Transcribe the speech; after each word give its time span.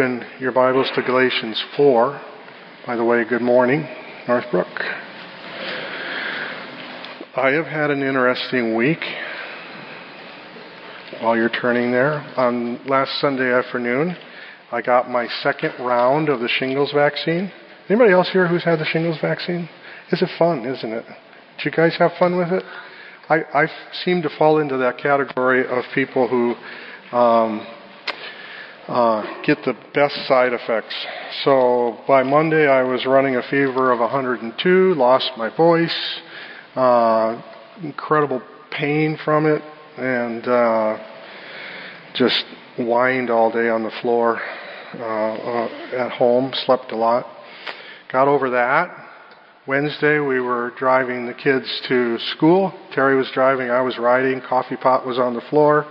open 0.00 0.24
your 0.38 0.50
Bibles 0.50 0.90
to 0.94 1.02
Galatians 1.02 1.62
4. 1.76 2.18
By 2.86 2.96
the 2.96 3.04
way, 3.04 3.22
good 3.28 3.42
morning, 3.42 3.86
Northbrook. 4.26 4.66
I 7.36 7.50
have 7.50 7.66
had 7.66 7.90
an 7.90 8.02
interesting 8.02 8.76
week 8.76 9.00
while 11.20 11.36
you're 11.36 11.50
turning 11.50 11.92
there. 11.92 12.12
On 12.38 12.82
last 12.86 13.20
Sunday 13.20 13.52
afternoon, 13.52 14.16
I 14.72 14.80
got 14.80 15.10
my 15.10 15.28
second 15.42 15.74
round 15.78 16.30
of 16.30 16.40
the 16.40 16.48
shingles 16.48 16.92
vaccine. 16.94 17.52
Anybody 17.90 18.12
else 18.12 18.30
here 18.32 18.48
who's 18.48 18.64
had 18.64 18.78
the 18.78 18.86
shingles 18.86 19.18
vaccine? 19.20 19.68
Is 20.12 20.22
it 20.22 20.30
fun, 20.38 20.64
isn't 20.64 20.92
it? 20.92 21.04
Did 21.58 21.64
you 21.66 21.70
guys 21.72 21.94
have 21.98 22.12
fun 22.18 22.38
with 22.38 22.52
it? 22.52 22.64
I, 23.28 23.42
I 23.52 23.66
seem 24.02 24.22
to 24.22 24.30
fall 24.38 24.60
into 24.60 24.78
that 24.78 24.96
category 24.96 25.66
of 25.66 25.84
people 25.94 26.26
who 26.26 26.54
um, 27.14 27.66
uh, 28.90 29.42
get 29.44 29.58
the 29.64 29.74
best 29.94 30.16
side 30.26 30.52
effects. 30.52 30.94
So 31.44 32.00
by 32.08 32.24
Monday, 32.24 32.66
I 32.66 32.82
was 32.82 33.06
running 33.06 33.36
a 33.36 33.42
fever 33.42 33.92
of 33.92 34.00
102, 34.00 34.94
lost 34.94 35.30
my 35.36 35.54
voice, 35.56 36.20
uh, 36.74 37.40
incredible 37.84 38.42
pain 38.72 39.16
from 39.24 39.46
it, 39.46 39.62
and 39.96 40.44
uh, 40.44 40.98
just 42.16 42.44
whined 42.76 43.30
all 43.30 43.52
day 43.52 43.68
on 43.68 43.84
the 43.84 43.92
floor 44.02 44.40
uh, 44.94 44.98
uh, 44.98 45.68
at 45.96 46.10
home. 46.10 46.52
Slept 46.66 46.90
a 46.90 46.96
lot. 46.96 47.26
Got 48.10 48.26
over 48.26 48.50
that. 48.50 48.88
Wednesday, 49.68 50.18
we 50.18 50.40
were 50.40 50.72
driving 50.76 51.26
the 51.26 51.34
kids 51.34 51.80
to 51.86 52.18
school. 52.34 52.72
Terry 52.92 53.14
was 53.14 53.30
driving, 53.32 53.70
I 53.70 53.82
was 53.82 53.98
riding. 53.98 54.40
Coffee 54.40 54.76
pot 54.76 55.06
was 55.06 55.16
on 55.16 55.34
the 55.34 55.42
floor. 55.42 55.86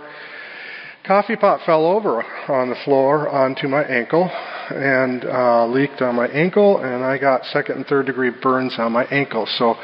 Coffee 1.10 1.34
pot 1.34 1.58
fell 1.66 1.86
over 1.86 2.22
on 2.48 2.68
the 2.70 2.76
floor 2.84 3.28
onto 3.28 3.66
my 3.66 3.82
ankle 3.82 4.30
and 4.68 5.24
uh, 5.24 5.66
leaked 5.66 6.00
on 6.02 6.14
my 6.14 6.28
ankle, 6.28 6.78
and 6.78 7.02
I 7.02 7.18
got 7.18 7.44
second 7.46 7.78
and 7.78 7.86
third 7.86 8.06
degree 8.06 8.30
burns 8.30 8.76
on 8.78 8.92
my 8.92 9.06
ankle. 9.06 9.44
So 9.58 9.74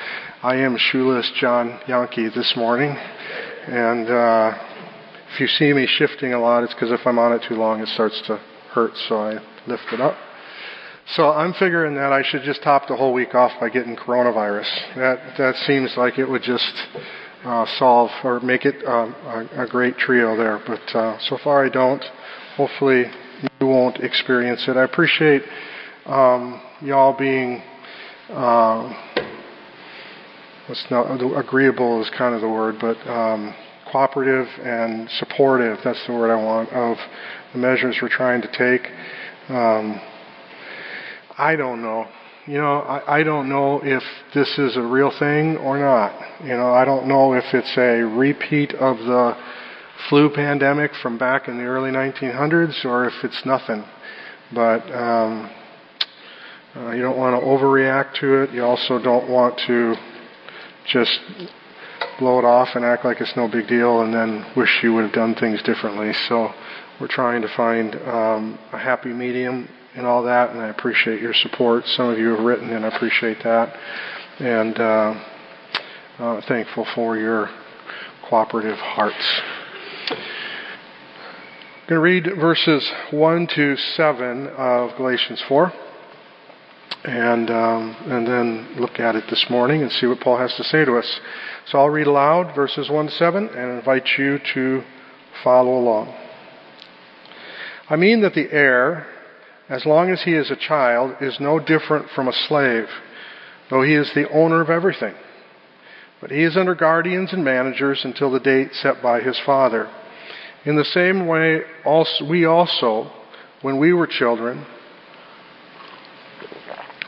I 0.44 0.54
am 0.58 0.76
shoeless 0.78 1.28
John 1.40 1.80
Yankee 1.88 2.28
this 2.28 2.54
morning, 2.56 2.90
and 2.90 4.08
uh, 4.08 4.52
if 5.34 5.40
you 5.40 5.48
see 5.48 5.72
me 5.72 5.88
shifting 5.88 6.32
a 6.32 6.38
lot, 6.38 6.62
it's 6.62 6.74
because 6.74 6.92
if 6.92 7.04
I'm 7.04 7.18
on 7.18 7.32
it 7.32 7.42
too 7.48 7.56
long, 7.56 7.80
it 7.80 7.88
starts 7.88 8.22
to 8.28 8.36
hurt. 8.70 8.92
So 9.08 9.16
I 9.16 9.32
lift 9.66 9.92
it 9.92 10.00
up. 10.00 10.16
So 11.16 11.30
I'm 11.32 11.54
figuring 11.54 11.96
that 11.96 12.12
I 12.12 12.22
should 12.22 12.42
just 12.44 12.62
top 12.62 12.86
the 12.86 12.94
whole 12.94 13.12
week 13.12 13.34
off 13.34 13.50
by 13.58 13.68
getting 13.68 13.96
coronavirus. 13.96 14.70
That 14.94 15.34
that 15.38 15.56
seems 15.66 15.94
like 15.96 16.20
it 16.20 16.30
would 16.30 16.44
just 16.44 16.72
uh, 17.46 17.64
solve 17.78 18.10
or 18.24 18.40
make 18.40 18.64
it 18.64 18.84
um, 18.86 19.14
a, 19.24 19.62
a, 19.62 19.66
great 19.68 19.96
trio 19.96 20.36
there. 20.36 20.60
But 20.66 20.98
uh, 20.98 21.16
so 21.20 21.38
far 21.42 21.64
I 21.64 21.68
don't. 21.68 22.02
Hopefully 22.56 23.04
you 23.60 23.66
won't 23.66 23.98
experience 23.98 24.64
it. 24.66 24.76
I 24.76 24.82
appreciate 24.82 25.42
um, 26.06 26.60
y'all 26.80 27.16
being 27.16 27.62
uh, 28.30 28.92
what's 30.66 30.84
not 30.90 31.20
agreeable 31.38 32.02
is 32.02 32.10
kind 32.18 32.34
of 32.34 32.40
the 32.40 32.48
word, 32.48 32.76
but 32.80 32.96
um, 33.08 33.54
cooperative 33.92 34.48
and 34.64 35.08
supportive. 35.10 35.78
That's 35.84 36.04
the 36.08 36.14
word 36.14 36.32
I 36.32 36.42
want 36.42 36.70
of 36.70 36.96
the 37.52 37.60
measures 37.60 37.98
we're 38.02 38.08
trying 38.08 38.42
to 38.42 38.48
take. 38.48 38.90
Um, 39.48 40.00
I 41.38 41.54
don't 41.54 41.80
know 41.80 42.08
you 42.46 42.58
know, 42.58 42.78
I, 42.78 43.20
I 43.20 43.22
don't 43.24 43.48
know 43.48 43.80
if 43.82 44.02
this 44.32 44.58
is 44.58 44.76
a 44.76 44.82
real 44.82 45.10
thing 45.18 45.56
or 45.56 45.78
not. 45.78 46.14
You 46.42 46.56
know, 46.56 46.72
I 46.72 46.84
don't 46.84 47.08
know 47.08 47.34
if 47.34 47.44
it's 47.52 47.76
a 47.76 48.02
repeat 48.02 48.72
of 48.74 48.98
the 48.98 49.36
flu 50.08 50.30
pandemic 50.32 50.92
from 51.02 51.18
back 51.18 51.48
in 51.48 51.58
the 51.58 51.64
early 51.64 51.90
1900s 51.90 52.84
or 52.84 53.06
if 53.06 53.14
it's 53.24 53.44
nothing. 53.44 53.84
But 54.54 54.82
um, 54.92 55.50
uh, 56.76 56.92
you 56.92 57.02
don't 57.02 57.18
want 57.18 57.40
to 57.40 57.44
overreact 57.44 58.20
to 58.20 58.42
it. 58.42 58.52
You 58.52 58.64
also 58.64 59.02
don't 59.02 59.28
want 59.28 59.58
to 59.66 59.96
just 60.86 61.18
blow 62.20 62.38
it 62.38 62.44
off 62.44 62.68
and 62.76 62.84
act 62.84 63.04
like 63.04 63.20
it's 63.20 63.36
no 63.36 63.48
big 63.48 63.66
deal 63.66 64.02
and 64.02 64.14
then 64.14 64.46
wish 64.56 64.84
you 64.84 64.94
would 64.94 65.04
have 65.04 65.12
done 65.12 65.34
things 65.34 65.60
differently. 65.62 66.12
So 66.28 66.52
we're 67.00 67.08
trying 67.08 67.42
to 67.42 67.48
find 67.56 67.96
um, 67.96 68.58
a 68.72 68.78
happy 68.78 69.12
medium 69.12 69.68
and 69.96 70.06
all 70.06 70.24
that, 70.24 70.50
and 70.50 70.60
I 70.60 70.68
appreciate 70.68 71.22
your 71.22 71.32
support. 71.32 71.86
Some 71.86 72.10
of 72.10 72.18
you 72.18 72.28
have 72.34 72.44
written, 72.44 72.70
and 72.70 72.84
I 72.84 72.94
appreciate 72.94 73.42
that. 73.44 73.74
And 74.38 74.78
uh, 74.78 75.24
uh, 76.18 76.40
thankful 76.46 76.86
for 76.94 77.16
your 77.16 77.48
cooperative 78.28 78.76
hearts. 78.76 79.40
I'm 80.10 81.88
going 81.88 82.22
to 82.22 82.28
read 82.30 82.40
verses 82.40 82.90
1 83.10 83.46
to 83.54 83.76
7 83.76 84.48
of 84.48 84.96
Galatians 84.96 85.42
4 85.48 85.72
and 87.04 87.50
um, 87.50 87.96
and 88.06 88.26
then 88.26 88.80
look 88.80 88.98
at 88.98 89.14
it 89.14 89.24
this 89.30 89.46
morning 89.48 89.82
and 89.82 89.92
see 89.92 90.06
what 90.06 90.20
Paul 90.20 90.38
has 90.38 90.52
to 90.56 90.64
say 90.64 90.84
to 90.84 90.96
us. 90.96 91.20
So 91.66 91.78
I'll 91.78 91.88
read 91.88 92.08
aloud 92.08 92.54
verses 92.54 92.90
1 92.90 93.06
to 93.06 93.12
7 93.12 93.48
and 93.48 93.78
invite 93.78 94.08
you 94.18 94.40
to 94.54 94.82
follow 95.44 95.78
along. 95.78 96.12
I 97.88 97.94
mean 97.94 98.22
that 98.22 98.34
the 98.34 98.50
heir 98.50 99.06
as 99.68 99.84
long 99.84 100.10
as 100.10 100.22
he 100.22 100.32
is 100.32 100.50
a 100.50 100.56
child, 100.56 101.16
is 101.20 101.38
no 101.40 101.58
different 101.58 102.08
from 102.10 102.28
a 102.28 102.32
slave, 102.32 102.86
though 103.68 103.82
he 103.82 103.94
is 103.94 104.10
the 104.14 104.28
owner 104.30 104.60
of 104.60 104.70
everything. 104.70 105.14
But 106.20 106.30
he 106.30 106.42
is 106.44 106.56
under 106.56 106.74
guardians 106.74 107.32
and 107.32 107.44
managers 107.44 108.02
until 108.04 108.30
the 108.30 108.40
date 108.40 108.72
set 108.74 109.02
by 109.02 109.20
his 109.20 109.38
father. 109.44 109.90
In 110.64 110.76
the 110.76 110.84
same 110.84 111.26
way, 111.26 111.62
also, 111.84 112.28
we 112.28 112.44
also, 112.44 113.10
when 113.62 113.78
we 113.78 113.92
were 113.92 114.06
children, 114.06 114.66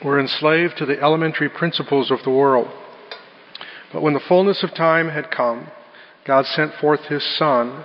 were 0.05 0.21
enslaved 0.21 0.77
to 0.79 0.87
the 0.87 1.01
elementary 1.01 1.49
principles 1.49 2.11
of 2.11 2.23
the 2.25 2.31
world. 2.31 2.69
But 3.93 4.03
when 4.03 4.15
the 4.15 4.21
fullness 4.21 4.63
of 4.63 4.75
time 4.75 5.09
had 5.09 5.31
come, 5.31 5.69
God 6.27 6.47
sent 6.47 6.75
forth 6.75 7.01
his 7.07 7.25
Son, 7.39 7.85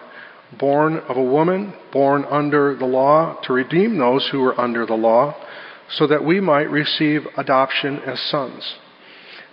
born 0.58 0.98
of 0.98 1.18
a 1.18 1.24
woman, 1.24 1.74
born 1.92 2.26
under 2.26 2.76
the 2.76 2.86
law, 2.86 3.40
to 3.44 3.54
redeem 3.54 3.98
those 3.98 4.28
who 4.30 4.40
were 4.40 4.60
under 4.60 4.86
the 4.86 4.94
law, 4.94 5.36
so 5.90 6.08
that 6.08 6.24
we 6.24 6.40
might 6.40 6.70
receive 6.70 7.28
adoption 7.38 8.00
as 8.00 8.20
sons. 8.20 8.78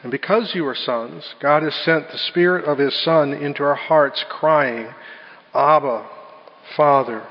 And 0.03 0.11
because 0.11 0.55
you 0.55 0.67
are 0.67 0.75
sons, 0.75 1.35
God 1.41 1.63
has 1.63 1.75
sent 1.75 2.11
the 2.11 2.19
Spirit 2.19 2.65
of 2.65 2.79
His 2.79 2.95
Son 2.95 3.33
into 3.33 3.63
our 3.63 3.75
hearts, 3.75 4.25
crying, 4.29 4.95
Abba, 5.55 6.09
Father. 6.77 7.27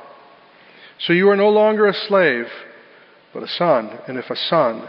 So 1.00 1.13
you 1.13 1.29
are 1.29 1.35
no 1.35 1.50
longer 1.50 1.88
a 1.88 1.94
slave, 1.94 2.47
but 3.34 3.44
a 3.44 3.47
son, 3.47 4.00
and 4.08 4.18
if 4.18 4.29
a 4.29 4.35
son, 4.35 4.88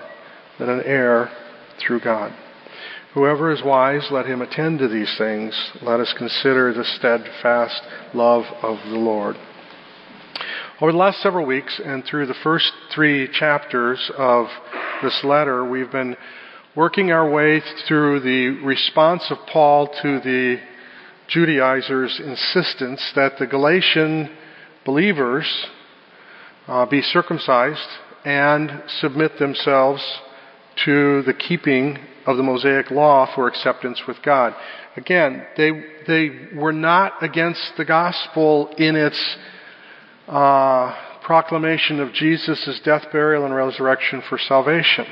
then 0.59 0.69
an 0.69 0.83
heir 0.85 1.31
through 1.79 2.01
God. 2.01 2.33
Whoever 3.15 3.51
is 3.51 3.61
wise, 3.65 4.07
let 4.13 4.27
him 4.27 4.41
attend 4.41 4.79
to 4.79 4.87
these 4.87 5.13
things. 5.19 5.53
Let 5.83 5.99
us 5.99 6.15
consider 6.17 6.73
the 6.73 6.85
steadfast 6.85 7.83
love 8.15 8.45
of 8.63 8.79
the 8.89 8.99
Lord. 8.99 9.35
Over 10.81 10.93
the 10.93 10.99
last 10.99 11.21
several 11.21 11.45
weeks 11.45 11.81
and 11.85 12.05
through 12.05 12.27
the 12.27 12.37
first 12.45 12.71
three 12.95 13.27
chapters 13.33 14.13
of 14.17 14.47
this 15.03 15.25
letter, 15.25 15.69
we've 15.69 15.91
been 15.91 16.17
working 16.77 17.11
our 17.11 17.29
way 17.29 17.61
through 17.89 18.21
the 18.21 18.65
response 18.65 19.25
of 19.29 19.39
Paul 19.53 19.89
to 20.03 20.21
the 20.21 20.61
Judaizers' 21.27 22.21
insistence 22.25 23.11
that 23.17 23.39
the 23.41 23.47
Galatian 23.49 24.31
believers 24.85 25.67
uh, 26.69 26.87
be 26.87 27.03
circumcised 27.03 27.89
and 28.25 28.85
submit 29.01 29.37
themselves 29.41 30.01
to 30.85 31.23
the 31.23 31.35
keeping 31.35 31.99
of 32.27 32.37
the 32.37 32.43
Mosaic 32.43 32.91
law 32.91 33.33
for 33.35 33.49
acceptance 33.49 34.03
with 34.07 34.21
God. 34.23 34.55
Again, 34.97 35.47
they, 35.57 35.71
they 36.07 36.31
were 36.55 36.73
not 36.73 37.23
against 37.23 37.73
the 37.77 37.85
gospel 37.85 38.69
in 38.77 38.97
its 38.97 39.37
uh, 40.29 40.95
proclamation 41.23 42.01
of 42.01 42.13
Jesus' 42.13 42.81
death, 42.85 43.07
burial, 43.13 43.45
and 43.45 43.55
resurrection 43.55 44.23
for 44.29 44.39
salvation. 44.39 45.07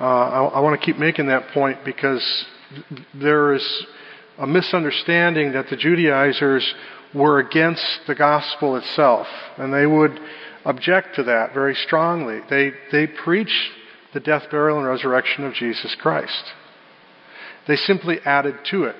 Uh, 0.00 0.04
I, 0.04 0.44
I 0.44 0.60
want 0.60 0.80
to 0.80 0.84
keep 0.84 0.98
making 0.98 1.26
that 1.26 1.48
point 1.48 1.84
because 1.84 2.46
there 3.14 3.54
is 3.54 3.86
a 4.38 4.46
misunderstanding 4.46 5.52
that 5.52 5.68
the 5.68 5.76
Judaizers 5.76 6.74
were 7.14 7.38
against 7.40 8.00
the 8.06 8.14
gospel 8.14 8.76
itself, 8.76 9.26
and 9.58 9.72
they 9.72 9.86
would 9.86 10.18
object 10.64 11.16
to 11.16 11.24
that 11.24 11.52
very 11.52 11.74
strongly. 11.74 12.40
They, 12.48 12.72
they 12.92 13.06
preached 13.06 13.72
the 14.12 14.20
death, 14.20 14.44
burial, 14.50 14.78
and 14.78 14.86
resurrection 14.86 15.44
of 15.44 15.54
Jesus 15.54 15.96
Christ. 16.00 16.44
They 17.68 17.76
simply 17.76 18.18
added 18.24 18.56
to 18.70 18.84
it. 18.84 18.96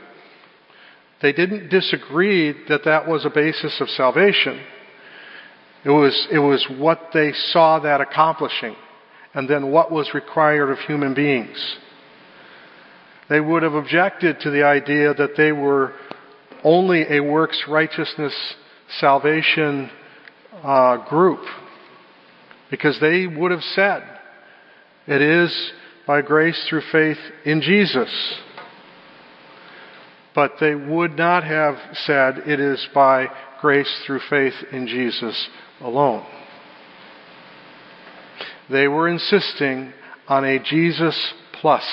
They 1.23 1.33
didn't 1.33 1.69
disagree 1.69 2.55
that 2.69 2.85
that 2.85 3.07
was 3.07 3.25
a 3.25 3.31
basis 3.31 3.81
of 3.81 3.89
salvation. 3.91 4.61
It 5.85 5.91
was, 5.91 6.29
it 6.31 6.39
was 6.39 6.67
what 6.79 7.09
they 7.12 7.33
saw 7.33 7.81
that 7.81 8.01
accomplishing, 8.01 8.77
and 9.35 9.49
then 9.49 9.71
what 9.71 9.91
was 9.91 10.15
required 10.15 10.71
of 10.71 10.79
human 10.81 11.15
beings. 11.15 11.77
They 13.29 13.41
would 13.41 13.62
have 13.62 13.75
objected 13.75 14.41
to 14.41 14.51
the 14.51 14.65
idea 14.65 15.15
that 15.15 15.37
they 15.37 15.53
were 15.53 15.93
only 16.65 17.05
a 17.09 17.21
works 17.21 17.65
righteousness 17.69 18.35
salvation 18.99 19.91
uh, 20.62 21.09
group 21.09 21.41
Because 22.71 22.99
they 23.01 23.27
would 23.27 23.51
have 23.51 23.62
said, 23.75 24.03
it 25.06 25.23
is 25.23 25.73
by 26.06 26.23
grace 26.23 26.67
through 26.69 26.82
faith 26.93 27.19
in 27.44 27.61
Jesus. 27.61 28.11
But 30.35 30.52
they 30.61 30.75
would 30.75 31.17
not 31.17 31.44
have 31.44 31.76
said 32.05 32.38
it 32.47 32.61
is 32.61 32.87
by 32.94 33.29
grace 33.61 34.02
through 34.06 34.20
faith 34.31 34.55
in 34.73 34.87
Jesus 34.87 35.49
alone. 35.81 36.25
They 38.70 38.87
were 38.87 39.08
insisting 39.08 39.93
on 40.29 40.44
a 40.44 40.58
Jesus 40.58 41.35
plus. 41.61 41.85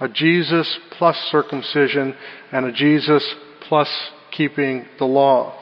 A 0.00 0.08
Jesus 0.08 0.78
plus 0.98 1.16
circumcision 1.30 2.14
and 2.50 2.66
a 2.66 2.72
Jesus 2.72 3.24
plus 3.68 3.88
keeping 4.32 4.86
the 4.98 5.04
law. 5.04 5.61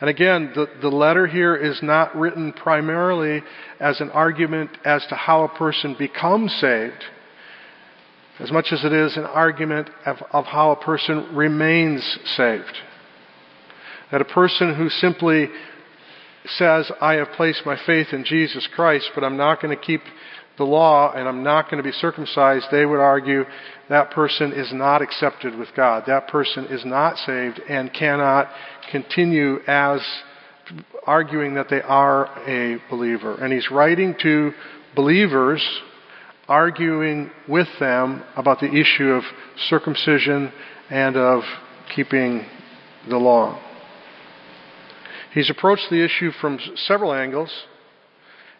And 0.00 0.10
again, 0.10 0.52
the, 0.54 0.66
the 0.82 0.88
letter 0.88 1.26
here 1.26 1.56
is 1.56 1.82
not 1.82 2.14
written 2.14 2.52
primarily 2.52 3.42
as 3.80 4.00
an 4.00 4.10
argument 4.10 4.70
as 4.84 5.04
to 5.08 5.14
how 5.14 5.44
a 5.44 5.48
person 5.48 5.96
becomes 5.98 6.52
saved, 6.60 7.02
as 8.38 8.52
much 8.52 8.66
as 8.72 8.84
it 8.84 8.92
is 8.92 9.16
an 9.16 9.24
argument 9.24 9.88
of, 10.04 10.16
of 10.32 10.44
how 10.44 10.72
a 10.72 10.76
person 10.76 11.34
remains 11.34 12.02
saved. 12.36 12.76
That 14.12 14.20
a 14.20 14.26
person 14.26 14.74
who 14.74 14.90
simply 14.90 15.48
says, 16.44 16.90
I 17.00 17.14
have 17.14 17.28
placed 17.36 17.64
my 17.64 17.78
faith 17.86 18.08
in 18.12 18.24
Jesus 18.24 18.68
Christ, 18.74 19.10
but 19.14 19.24
I'm 19.24 19.36
not 19.36 19.60
going 19.62 19.76
to 19.76 19.82
keep 19.82 20.02
the 20.58 20.64
law 20.64 21.12
and 21.12 21.28
I'm 21.28 21.42
not 21.42 21.70
going 21.70 21.82
to 21.82 21.88
be 21.88 21.92
circumcised, 21.92 22.66
they 22.70 22.86
would 22.86 23.00
argue 23.00 23.44
that 23.88 24.10
person 24.10 24.52
is 24.52 24.72
not 24.72 25.02
accepted 25.02 25.56
with 25.56 25.68
God. 25.76 26.04
That 26.06 26.28
person 26.28 26.66
is 26.66 26.84
not 26.84 27.18
saved 27.18 27.60
and 27.68 27.92
cannot 27.92 28.48
continue 28.90 29.58
as 29.66 30.00
arguing 31.06 31.54
that 31.54 31.68
they 31.70 31.82
are 31.82 32.26
a 32.46 32.78
believer. 32.90 33.34
And 33.34 33.52
he's 33.52 33.70
writing 33.70 34.14
to 34.22 34.52
believers, 34.94 35.64
arguing 36.48 37.30
with 37.48 37.68
them 37.78 38.24
about 38.36 38.60
the 38.60 38.72
issue 38.72 39.10
of 39.10 39.22
circumcision 39.68 40.52
and 40.90 41.16
of 41.16 41.42
keeping 41.94 42.44
the 43.08 43.16
law. 43.16 43.60
He's 45.32 45.50
approached 45.50 45.88
the 45.90 46.02
issue 46.04 46.30
from 46.40 46.58
several 46.76 47.12
angles. 47.12 47.52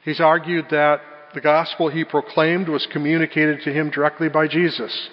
He's 0.04 0.20
argued 0.20 0.66
that 0.70 1.00
the 1.34 1.40
gospel 1.40 1.88
he 1.88 2.04
proclaimed 2.04 2.68
was 2.68 2.86
communicated 2.92 3.60
to 3.64 3.72
him 3.72 3.90
directly 3.90 4.28
by 4.28 4.48
Jesus. 4.48 5.08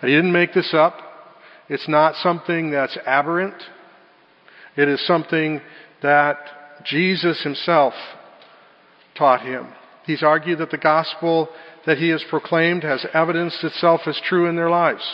And 0.00 0.08
he 0.08 0.16
didn't 0.16 0.32
make 0.32 0.54
this 0.54 0.72
up. 0.74 0.98
It's 1.68 1.88
not 1.88 2.14
something 2.16 2.70
that's 2.70 2.96
aberrant. 3.06 3.60
It 4.76 4.88
is 4.88 5.04
something 5.06 5.60
that 6.02 6.36
Jesus 6.84 7.42
himself 7.42 7.94
taught 9.16 9.42
him. 9.42 9.66
He's 10.04 10.22
argued 10.22 10.60
that 10.60 10.70
the 10.70 10.78
gospel 10.78 11.48
that 11.84 11.98
he 11.98 12.08
has 12.10 12.24
proclaimed 12.30 12.82
has 12.84 13.04
evidenced 13.12 13.62
itself 13.64 14.02
as 14.06 14.20
true 14.24 14.48
in 14.48 14.56
their 14.56 14.70
lives. 14.70 15.04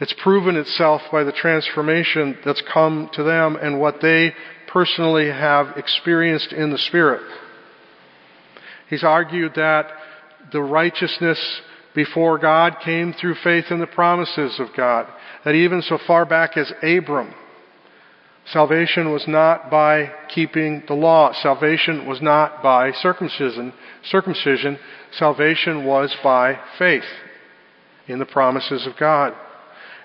It's 0.00 0.14
proven 0.22 0.56
itself 0.56 1.02
by 1.12 1.24
the 1.24 1.32
transformation 1.32 2.38
that's 2.44 2.62
come 2.72 3.10
to 3.14 3.22
them 3.22 3.56
and 3.56 3.80
what 3.80 4.00
they 4.00 4.32
personally 4.68 5.28
have 5.28 5.76
experienced 5.76 6.52
in 6.52 6.70
the 6.70 6.78
Spirit. 6.78 7.22
He's 8.88 9.04
argued 9.04 9.54
that 9.56 9.86
the 10.52 10.62
righteousness 10.62 11.38
before 11.94 12.38
God 12.38 12.76
came 12.84 13.12
through 13.12 13.36
faith 13.36 13.66
in 13.70 13.78
the 13.78 13.86
promises 13.86 14.58
of 14.58 14.68
God. 14.76 15.06
That 15.44 15.54
even 15.54 15.82
so 15.82 15.98
far 16.06 16.26
back 16.26 16.56
as 16.56 16.72
Abram, 16.82 17.34
salvation 18.46 19.12
was 19.12 19.26
not 19.28 19.70
by 19.70 20.12
keeping 20.28 20.82
the 20.86 20.94
law. 20.94 21.32
Salvation 21.32 22.06
was 22.06 22.20
not 22.20 22.62
by 22.62 22.92
circumcision. 22.92 23.72
Circumcision. 24.04 24.78
Salvation 25.12 25.84
was 25.84 26.14
by 26.22 26.58
faith 26.78 27.04
in 28.06 28.18
the 28.18 28.26
promises 28.26 28.86
of 28.86 28.96
God 28.98 29.34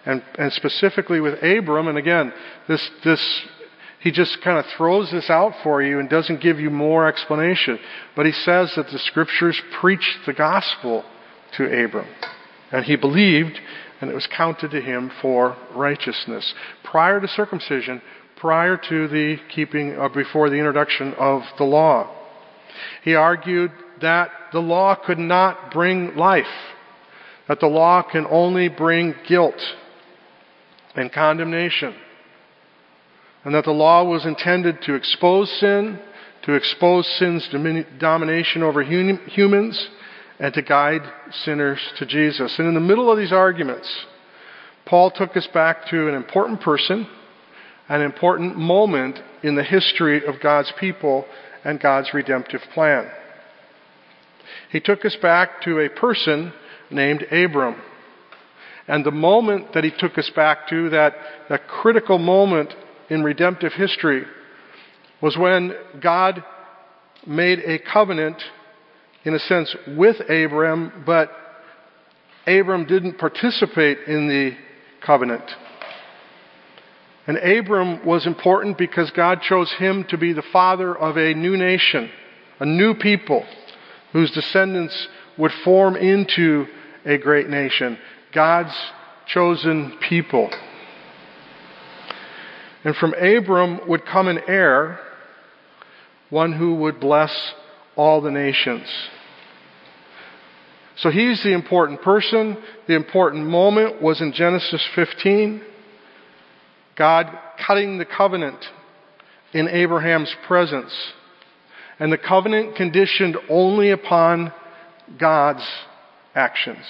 and, 0.05 0.23
and 0.37 0.51
specifically 0.53 1.19
with 1.19 1.41
Abram, 1.43 1.87
and 1.87 1.97
again, 1.97 2.33
this, 2.67 2.89
this, 3.03 3.41
he 3.99 4.11
just 4.11 4.41
kind 4.43 4.57
of 4.57 4.65
throws 4.77 5.11
this 5.11 5.29
out 5.29 5.53
for 5.61 5.81
you 5.81 5.99
and 5.99 6.09
doesn't 6.09 6.41
give 6.41 6.59
you 6.59 6.69
more 6.69 7.07
explanation. 7.07 7.79
But 8.15 8.25
he 8.25 8.31
says 8.31 8.73
that 8.75 8.87
the 8.91 8.99
scriptures 8.99 9.61
preached 9.81 10.19
the 10.25 10.33
gospel 10.33 11.03
to 11.57 11.65
Abram. 11.65 12.07
And 12.71 12.85
he 12.85 12.95
believed, 12.95 13.59
and 13.99 14.09
it 14.09 14.13
was 14.13 14.27
counted 14.27 14.71
to 14.71 14.81
him 14.81 15.11
for 15.21 15.57
righteousness. 15.75 16.53
Prior 16.83 17.19
to 17.19 17.27
circumcision, 17.27 18.01
prior 18.37 18.77
to 18.77 19.07
the 19.09 19.37
keeping, 19.53 19.97
uh, 19.97 20.07
before 20.09 20.49
the 20.49 20.55
introduction 20.55 21.13
of 21.15 21.41
the 21.57 21.65
law. 21.65 22.15
He 23.03 23.15
argued 23.15 23.71
that 24.01 24.29
the 24.53 24.59
law 24.59 24.95
could 24.95 25.19
not 25.19 25.71
bring 25.71 26.15
life, 26.15 26.45
that 27.49 27.59
the 27.59 27.67
law 27.67 28.01
can 28.09 28.25
only 28.29 28.69
bring 28.69 29.13
guilt 29.27 29.59
and 30.95 31.11
condemnation. 31.11 31.95
And 33.43 33.55
that 33.55 33.65
the 33.65 33.71
law 33.71 34.03
was 34.03 34.25
intended 34.25 34.81
to 34.83 34.95
expose 34.95 35.49
sin, 35.59 35.99
to 36.43 36.53
expose 36.53 37.07
sin's 37.17 37.47
domination 37.99 38.63
over 38.63 38.81
humans, 38.83 39.89
and 40.39 40.53
to 40.53 40.61
guide 40.61 41.01
sinners 41.43 41.79
to 41.97 42.05
Jesus. 42.05 42.59
And 42.59 42.67
in 42.67 42.73
the 42.73 42.79
middle 42.79 43.11
of 43.11 43.17
these 43.17 43.33
arguments, 43.33 43.89
Paul 44.85 45.11
took 45.11 45.37
us 45.37 45.47
back 45.47 45.87
to 45.87 46.07
an 46.07 46.15
important 46.15 46.61
person, 46.61 47.07
an 47.87 48.01
important 48.01 48.57
moment 48.57 49.19
in 49.43 49.55
the 49.55 49.63
history 49.63 50.25
of 50.25 50.39
God's 50.39 50.71
people 50.79 51.25
and 51.63 51.79
God's 51.79 52.13
redemptive 52.13 52.61
plan. 52.73 53.09
He 54.71 54.79
took 54.79 55.05
us 55.05 55.15
back 55.15 55.61
to 55.63 55.79
a 55.79 55.89
person 55.89 56.53
named 56.89 57.23
Abram. 57.31 57.75
And 58.87 59.05
the 59.05 59.11
moment 59.11 59.73
that 59.73 59.83
he 59.83 59.91
took 59.91 60.17
us 60.17 60.29
back 60.35 60.67
to, 60.69 60.89
that, 60.89 61.13
that 61.49 61.67
critical 61.67 62.17
moment 62.17 62.73
in 63.09 63.23
redemptive 63.23 63.73
history, 63.73 64.25
was 65.21 65.37
when 65.37 65.73
God 66.01 66.43
made 67.25 67.59
a 67.59 67.79
covenant, 67.79 68.41
in 69.23 69.33
a 69.33 69.39
sense, 69.39 69.75
with 69.87 70.17
Abram, 70.29 71.03
but 71.05 71.31
Abram 72.47 72.85
didn't 72.85 73.17
participate 73.17 73.99
in 74.07 74.27
the 74.27 74.51
covenant. 75.05 75.43
And 77.27 77.37
Abram 77.37 78.05
was 78.05 78.25
important 78.25 78.77
because 78.77 79.11
God 79.11 79.41
chose 79.41 79.71
him 79.73 80.05
to 80.09 80.17
be 80.17 80.33
the 80.33 80.43
father 80.53 80.97
of 80.97 81.17
a 81.17 81.33
new 81.33 81.57
nation, 81.57 82.09
a 82.59 82.65
new 82.65 82.95
people, 82.95 83.45
whose 84.13 84.31
descendants 84.31 85.07
would 85.37 85.51
form 85.63 85.95
into 85.95 86.65
a 87.05 87.17
great 87.17 87.47
nation. 87.47 87.97
God's 88.33 88.75
chosen 89.27 89.97
people. 90.09 90.49
And 92.83 92.95
from 92.95 93.13
Abram 93.13 93.81
would 93.87 94.05
come 94.05 94.27
an 94.27 94.39
heir, 94.47 94.99
one 96.29 96.53
who 96.53 96.75
would 96.75 96.99
bless 96.99 97.53
all 97.95 98.21
the 98.21 98.31
nations. 98.31 98.87
So 100.97 101.09
he's 101.09 101.41
the 101.43 101.53
important 101.53 102.01
person. 102.01 102.57
The 102.87 102.95
important 102.95 103.45
moment 103.45 104.01
was 104.01 104.21
in 104.21 104.33
Genesis 104.33 104.85
15. 104.95 105.61
God 106.97 107.27
cutting 107.65 107.97
the 107.97 108.05
covenant 108.05 108.63
in 109.53 109.67
Abraham's 109.67 110.33
presence. 110.45 110.93
And 111.99 112.11
the 112.11 112.17
covenant 112.17 112.75
conditioned 112.75 113.37
only 113.49 113.91
upon 113.91 114.53
God's 115.17 115.65
actions. 116.35 116.85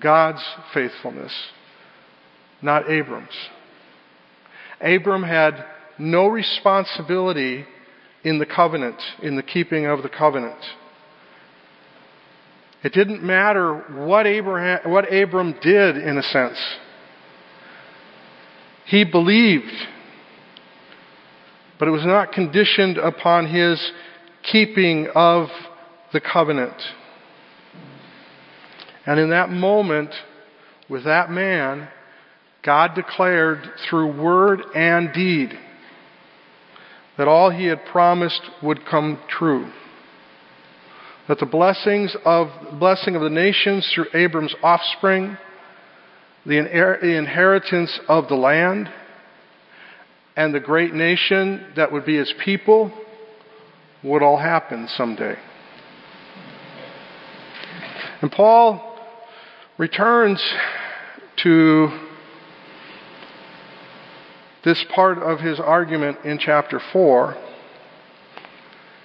God's 0.00 0.42
faithfulness, 0.74 1.32
not 2.62 2.90
Abram's. 2.90 3.28
Abram 4.80 5.22
had 5.22 5.64
no 5.98 6.26
responsibility 6.26 7.64
in 8.24 8.38
the 8.38 8.46
covenant, 8.46 9.00
in 9.22 9.36
the 9.36 9.42
keeping 9.42 9.86
of 9.86 10.02
the 10.02 10.08
covenant. 10.08 10.58
It 12.82 12.92
didn't 12.92 13.22
matter 13.22 13.74
what 14.06 14.26
Abraham, 14.26 14.90
what 14.90 15.12
Abram 15.12 15.54
did 15.62 15.96
in 15.96 16.18
a 16.18 16.22
sense. 16.22 16.58
He 18.84 19.04
believed, 19.04 19.72
but 21.78 21.88
it 21.88 21.90
was 21.90 22.04
not 22.04 22.32
conditioned 22.32 22.98
upon 22.98 23.46
his 23.46 23.92
keeping 24.42 25.08
of 25.14 25.48
the 26.12 26.20
covenant. 26.20 26.80
And 29.04 29.18
in 29.18 29.30
that 29.30 29.50
moment, 29.50 30.10
with 30.88 31.04
that 31.04 31.30
man, 31.30 31.88
God 32.66 32.96
declared 32.96 33.62
through 33.88 34.20
word 34.20 34.60
and 34.74 35.12
deed 35.12 35.56
that 37.16 37.28
all 37.28 37.48
he 37.48 37.66
had 37.66 37.84
promised 37.86 38.42
would 38.62 38.84
come 38.84 39.20
true. 39.28 39.70
That 41.28 41.38
the 41.38 41.46
blessings 41.46 42.14
of 42.24 42.48
blessing 42.78 43.14
of 43.14 43.22
the 43.22 43.30
nations 43.30 43.88
through 43.94 44.06
Abram's 44.12 44.54
offspring, 44.62 45.38
the 46.44 46.58
inheritance 46.58 47.98
of 48.08 48.28
the 48.28 48.34
land, 48.34 48.88
and 50.36 50.52
the 50.52 50.60
great 50.60 50.92
nation 50.92 51.72
that 51.76 51.92
would 51.92 52.04
be 52.04 52.16
his 52.16 52.34
people 52.44 52.92
would 54.02 54.22
all 54.22 54.38
happen 54.38 54.88
someday. 54.88 55.36
And 58.20 58.30
Paul 58.30 58.98
returns 59.78 60.42
to 61.42 62.05
this 64.66 64.84
part 64.92 65.18
of 65.18 65.38
his 65.38 65.60
argument 65.60 66.18
in 66.24 66.38
chapter 66.38 66.80
4 66.92 67.36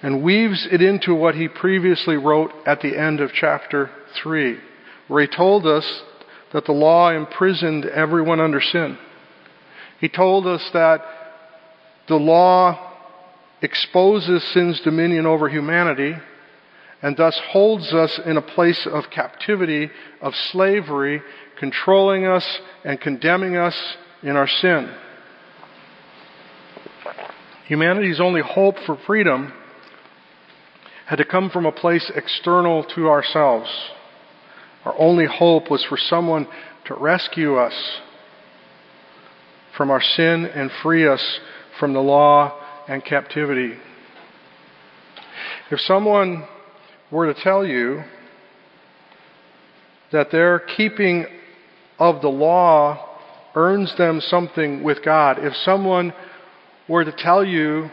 and 0.02 0.24
weaves 0.24 0.66
it 0.72 0.82
into 0.82 1.14
what 1.14 1.36
he 1.36 1.46
previously 1.46 2.16
wrote 2.16 2.50
at 2.66 2.80
the 2.80 2.98
end 2.98 3.20
of 3.20 3.30
chapter 3.32 3.88
3, 4.20 4.58
where 5.06 5.22
he 5.22 5.28
told 5.28 5.64
us 5.64 6.02
that 6.52 6.64
the 6.64 6.72
law 6.72 7.10
imprisoned 7.10 7.84
everyone 7.84 8.40
under 8.40 8.60
sin. 8.60 8.98
He 10.00 10.08
told 10.08 10.48
us 10.48 10.68
that 10.72 11.00
the 12.08 12.16
law 12.16 12.94
exposes 13.62 14.42
sin's 14.52 14.80
dominion 14.80 15.26
over 15.26 15.48
humanity 15.48 16.16
and 17.02 17.16
thus 17.16 17.40
holds 17.50 17.94
us 17.94 18.18
in 18.26 18.36
a 18.36 18.42
place 18.42 18.84
of 18.90 19.04
captivity, 19.10 19.92
of 20.20 20.34
slavery, 20.50 21.22
controlling 21.60 22.26
us 22.26 22.58
and 22.84 23.00
condemning 23.00 23.54
us 23.56 23.80
in 24.24 24.36
our 24.36 24.48
sin. 24.48 24.92
Humanity's 27.72 28.20
only 28.20 28.42
hope 28.42 28.74
for 28.84 28.98
freedom 29.06 29.50
had 31.06 31.16
to 31.16 31.24
come 31.24 31.48
from 31.48 31.64
a 31.64 31.72
place 31.72 32.12
external 32.14 32.84
to 32.84 33.08
ourselves. 33.08 33.70
Our 34.84 34.94
only 34.98 35.24
hope 35.24 35.70
was 35.70 35.82
for 35.82 35.96
someone 35.96 36.46
to 36.84 36.94
rescue 36.94 37.56
us 37.56 37.72
from 39.74 39.90
our 39.90 40.02
sin 40.02 40.44
and 40.44 40.70
free 40.82 41.08
us 41.08 41.40
from 41.80 41.94
the 41.94 42.02
law 42.02 42.60
and 42.88 43.02
captivity. 43.02 43.78
If 45.70 45.80
someone 45.80 46.46
were 47.10 47.32
to 47.32 47.42
tell 47.42 47.66
you 47.66 48.02
that 50.12 50.30
their 50.30 50.58
keeping 50.58 51.24
of 51.98 52.20
the 52.20 52.28
law 52.28 53.16
earns 53.54 53.96
them 53.96 54.20
something 54.20 54.82
with 54.82 55.02
God, 55.02 55.38
if 55.40 55.54
someone 55.64 56.12
were 56.88 57.04
to 57.04 57.12
tell 57.12 57.44
you 57.44 57.90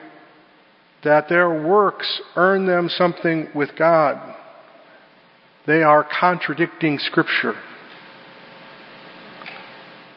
that 1.04 1.30
their 1.30 1.50
works 1.50 2.22
earn 2.36 2.66
them 2.66 2.90
something 2.90 3.48
with 3.56 3.70
God, 3.78 4.36
they 5.66 5.84
are 5.84 6.08
contradicting 6.20 7.00
Scripture. 7.00 7.54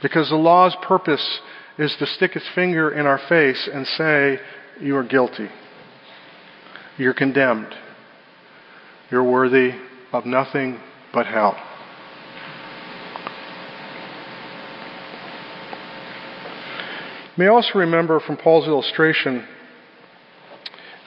Because 0.02 0.30
the 0.30 0.36
law's 0.36 0.76
purpose 0.82 1.40
is 1.78 1.94
to 1.98 2.06
stick 2.06 2.34
its 2.34 2.48
finger 2.54 2.90
in 2.90 3.06
our 3.06 3.20
face 3.28 3.68
and 3.72 3.86
say, 3.86 4.38
You 4.80 4.96
are 4.96 5.04
guilty. 5.04 5.48
You're 6.98 7.14
condemned. 7.14 7.72
You're 9.10 9.24
worthy 9.24 9.72
of 10.12 10.26
nothing 10.26 10.80
but 11.12 11.26
hell. 11.26 11.56
May 17.36 17.46
also 17.46 17.78
remember 17.78 18.20
from 18.20 18.36
Paul's 18.36 18.66
illustration 18.66 19.46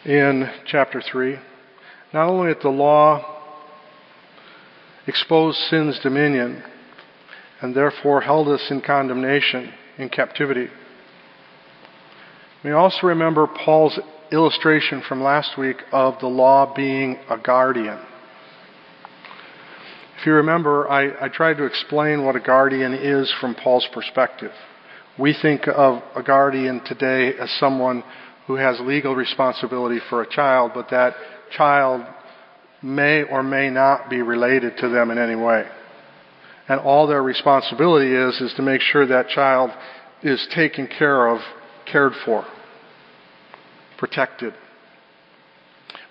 in 0.06 0.50
chapter 0.66 1.02
3 1.02 1.38
not 2.14 2.30
only 2.30 2.54
that 2.54 2.62
the 2.62 2.70
law 2.70 3.42
exposed 5.06 5.58
sin's 5.70 6.00
dominion 6.00 6.64
and 7.62 7.76
therefore 7.76 8.22
held 8.22 8.48
us 8.48 8.66
in 8.70 8.82
condemnation, 8.82 9.74
in 9.98 10.08
captivity. 10.10 10.68
We 12.64 12.72
also 12.72 13.08
remember 13.08 13.48
Paul's 13.48 14.00
illustration 14.32 15.02
from 15.08 15.22
last 15.22 15.58
week 15.58 15.78
of 15.92 16.20
the 16.20 16.28
law 16.28 16.74
being 16.74 17.20
a 17.30 17.38
guardian. 17.38 18.00
If 20.20 20.26
you 20.26 20.34
remember, 20.34 20.90
I, 20.90 21.26
I 21.26 21.28
tried 21.28 21.58
to 21.58 21.66
explain 21.66 22.24
what 22.24 22.36
a 22.36 22.40
guardian 22.40 22.94
is 22.94 23.34
from 23.40 23.56
Paul's 23.56 23.88
perspective. 23.94 24.52
We 25.18 25.34
think 25.42 25.68
of 25.68 26.04
a 26.16 26.22
guardian 26.22 26.82
today 26.84 27.38
as 27.40 27.50
someone 27.60 28.04
who 28.48 28.56
has 28.56 28.80
legal 28.82 29.16
responsibility 29.16 30.00
for 30.10 30.22
a 30.22 30.30
child, 30.30 30.72
but 30.74 30.90
that 30.90 31.16
child 31.56 32.06
may 32.82 33.24
or 33.24 33.42
may 33.42 33.70
not 33.70 34.10
be 34.10 34.22
related 34.22 34.78
to 34.80 34.90
them 34.90 35.12
in 35.12 35.18
any 35.18 35.36
way. 35.36 35.66
And 36.68 36.80
all 36.82 37.08
their 37.08 37.24
responsibility 37.24 38.14
is, 38.14 38.42
is 38.42 38.54
to 38.56 38.62
make 38.62 38.82
sure 38.82 39.08
that 39.08 39.30
child 39.30 39.72
is 40.22 40.46
taken 40.54 40.88
care 40.88 41.28
of, 41.28 41.40
cared 41.90 42.14
for, 42.26 42.46
protected. 43.98 44.54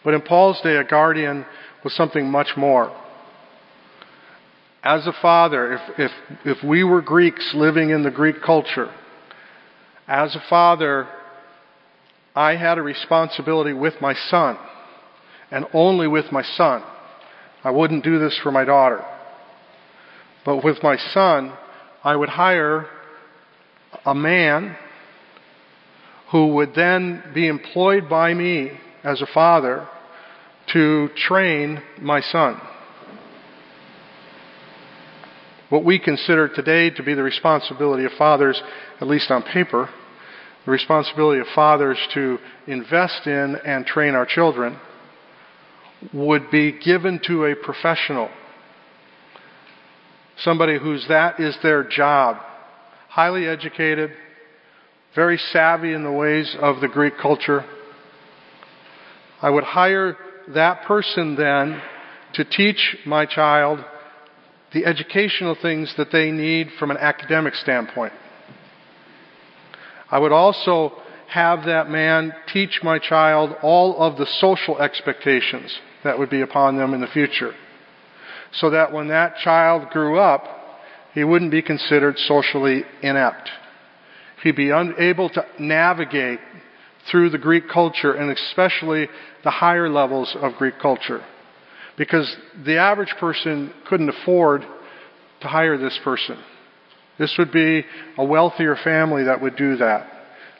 But 0.02 0.14
in 0.14 0.22
Paul's 0.22 0.60
day, 0.62 0.76
a 0.76 0.84
guardian 0.84 1.44
was 1.82 1.94
something 1.94 2.30
much 2.30 2.56
more. 2.56 2.94
As 4.84 5.06
a 5.06 5.14
father, 5.22 5.72
if, 5.72 5.80
if, 5.98 6.10
if 6.44 6.62
we 6.62 6.84
were 6.84 7.00
Greeks 7.00 7.54
living 7.54 7.88
in 7.88 8.02
the 8.02 8.10
Greek 8.10 8.42
culture, 8.42 8.92
as 10.06 10.36
a 10.36 10.42
father, 10.50 11.08
I 12.36 12.56
had 12.56 12.76
a 12.76 12.82
responsibility 12.82 13.72
with 13.72 13.94
my 14.02 14.12
son, 14.12 14.58
and 15.50 15.64
only 15.72 16.06
with 16.06 16.30
my 16.30 16.42
son. 16.42 16.82
I 17.64 17.70
wouldn't 17.70 18.04
do 18.04 18.18
this 18.18 18.38
for 18.42 18.52
my 18.52 18.66
daughter. 18.66 19.02
But 20.44 20.62
with 20.62 20.82
my 20.82 20.98
son, 20.98 21.54
I 22.04 22.14
would 22.14 22.28
hire 22.28 22.86
a 24.04 24.14
man 24.14 24.76
who 26.30 26.48
would 26.48 26.74
then 26.74 27.22
be 27.32 27.46
employed 27.46 28.10
by 28.10 28.34
me 28.34 28.72
as 29.02 29.22
a 29.22 29.26
father 29.32 29.88
to 30.74 31.08
train 31.16 31.82
my 32.02 32.20
son 32.20 32.60
what 35.74 35.84
we 35.84 35.98
consider 35.98 36.46
today 36.46 36.88
to 36.88 37.02
be 37.02 37.14
the 37.14 37.22
responsibility 37.24 38.04
of 38.04 38.12
fathers, 38.12 38.62
at 39.00 39.08
least 39.08 39.28
on 39.32 39.42
paper, 39.42 39.90
the 40.64 40.70
responsibility 40.70 41.40
of 41.40 41.48
fathers 41.52 41.98
to 42.14 42.38
invest 42.68 43.26
in 43.26 43.56
and 43.66 43.84
train 43.84 44.14
our 44.14 44.24
children, 44.24 44.78
would 46.12 46.48
be 46.48 46.70
given 46.70 47.20
to 47.26 47.46
a 47.46 47.56
professional. 47.56 48.30
Somebody 50.36 50.78
whose 50.78 51.04
that 51.08 51.40
is 51.40 51.58
their 51.60 51.82
job. 51.82 52.36
Highly 53.08 53.48
educated, 53.48 54.12
very 55.16 55.38
savvy 55.38 55.92
in 55.92 56.04
the 56.04 56.12
ways 56.12 56.54
of 56.60 56.80
the 56.82 56.88
Greek 56.88 57.14
culture. 57.20 57.64
I 59.42 59.50
would 59.50 59.64
hire 59.64 60.16
that 60.54 60.84
person 60.84 61.34
then 61.34 61.82
to 62.34 62.44
teach 62.44 62.96
my 63.04 63.26
child 63.26 63.84
the 64.74 64.84
educational 64.84 65.56
things 65.60 65.94
that 65.96 66.10
they 66.10 66.32
need 66.32 66.68
from 66.78 66.90
an 66.90 66.96
academic 66.98 67.54
standpoint. 67.54 68.12
I 70.10 70.18
would 70.18 70.32
also 70.32 70.92
have 71.28 71.64
that 71.64 71.88
man 71.88 72.34
teach 72.52 72.80
my 72.82 72.98
child 72.98 73.54
all 73.62 73.96
of 73.98 74.18
the 74.18 74.26
social 74.26 74.78
expectations 74.78 75.78
that 76.02 76.18
would 76.18 76.28
be 76.28 76.42
upon 76.42 76.76
them 76.76 76.92
in 76.92 77.00
the 77.00 77.06
future. 77.06 77.52
So 78.52 78.70
that 78.70 78.92
when 78.92 79.08
that 79.08 79.36
child 79.42 79.90
grew 79.90 80.18
up, 80.18 80.44
he 81.14 81.24
wouldn't 81.24 81.50
be 81.52 81.62
considered 81.62 82.18
socially 82.18 82.84
inept. 83.00 83.48
He'd 84.42 84.56
be 84.56 84.70
unable 84.70 85.30
to 85.30 85.46
navigate 85.58 86.40
through 87.10 87.30
the 87.30 87.38
Greek 87.38 87.68
culture 87.72 88.12
and 88.12 88.30
especially 88.30 89.08
the 89.44 89.50
higher 89.50 89.88
levels 89.88 90.36
of 90.40 90.54
Greek 90.54 90.78
culture 90.80 91.22
because 91.96 92.34
the 92.64 92.78
average 92.78 93.14
person 93.20 93.72
couldn't 93.88 94.08
afford 94.08 94.62
to 95.40 95.48
hire 95.48 95.78
this 95.78 95.98
person. 96.02 96.38
This 97.18 97.34
would 97.38 97.52
be 97.52 97.84
a 98.18 98.24
wealthier 98.24 98.76
family 98.82 99.24
that 99.24 99.40
would 99.40 99.56
do 99.56 99.76
that, 99.76 100.10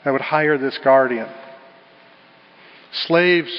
that 0.03 0.11
would 0.11 0.21
hire 0.21 0.57
this 0.57 0.79
guardian. 0.83 1.27
Slaves 3.07 3.51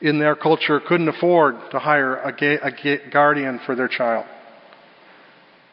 in 0.00 0.18
their 0.18 0.34
culture 0.34 0.80
couldn't 0.80 1.08
afford 1.08 1.56
to 1.70 1.78
hire 1.78 2.16
a, 2.16 2.66
a 2.66 3.10
guardian 3.10 3.60
for 3.64 3.76
their 3.76 3.88
child. 3.88 4.26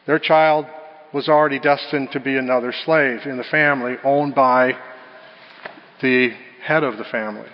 Their 0.06 0.18
child 0.18 0.66
was 1.12 1.28
already 1.28 1.58
destined 1.58 2.10
to 2.12 2.20
be 2.20 2.36
another 2.36 2.72
slave 2.84 3.20
in 3.24 3.38
the 3.38 3.44
family 3.50 3.96
owned 4.04 4.34
by 4.34 4.72
the 6.02 6.30
head 6.62 6.84
of 6.84 6.98
the 6.98 7.04
family. 7.04 7.48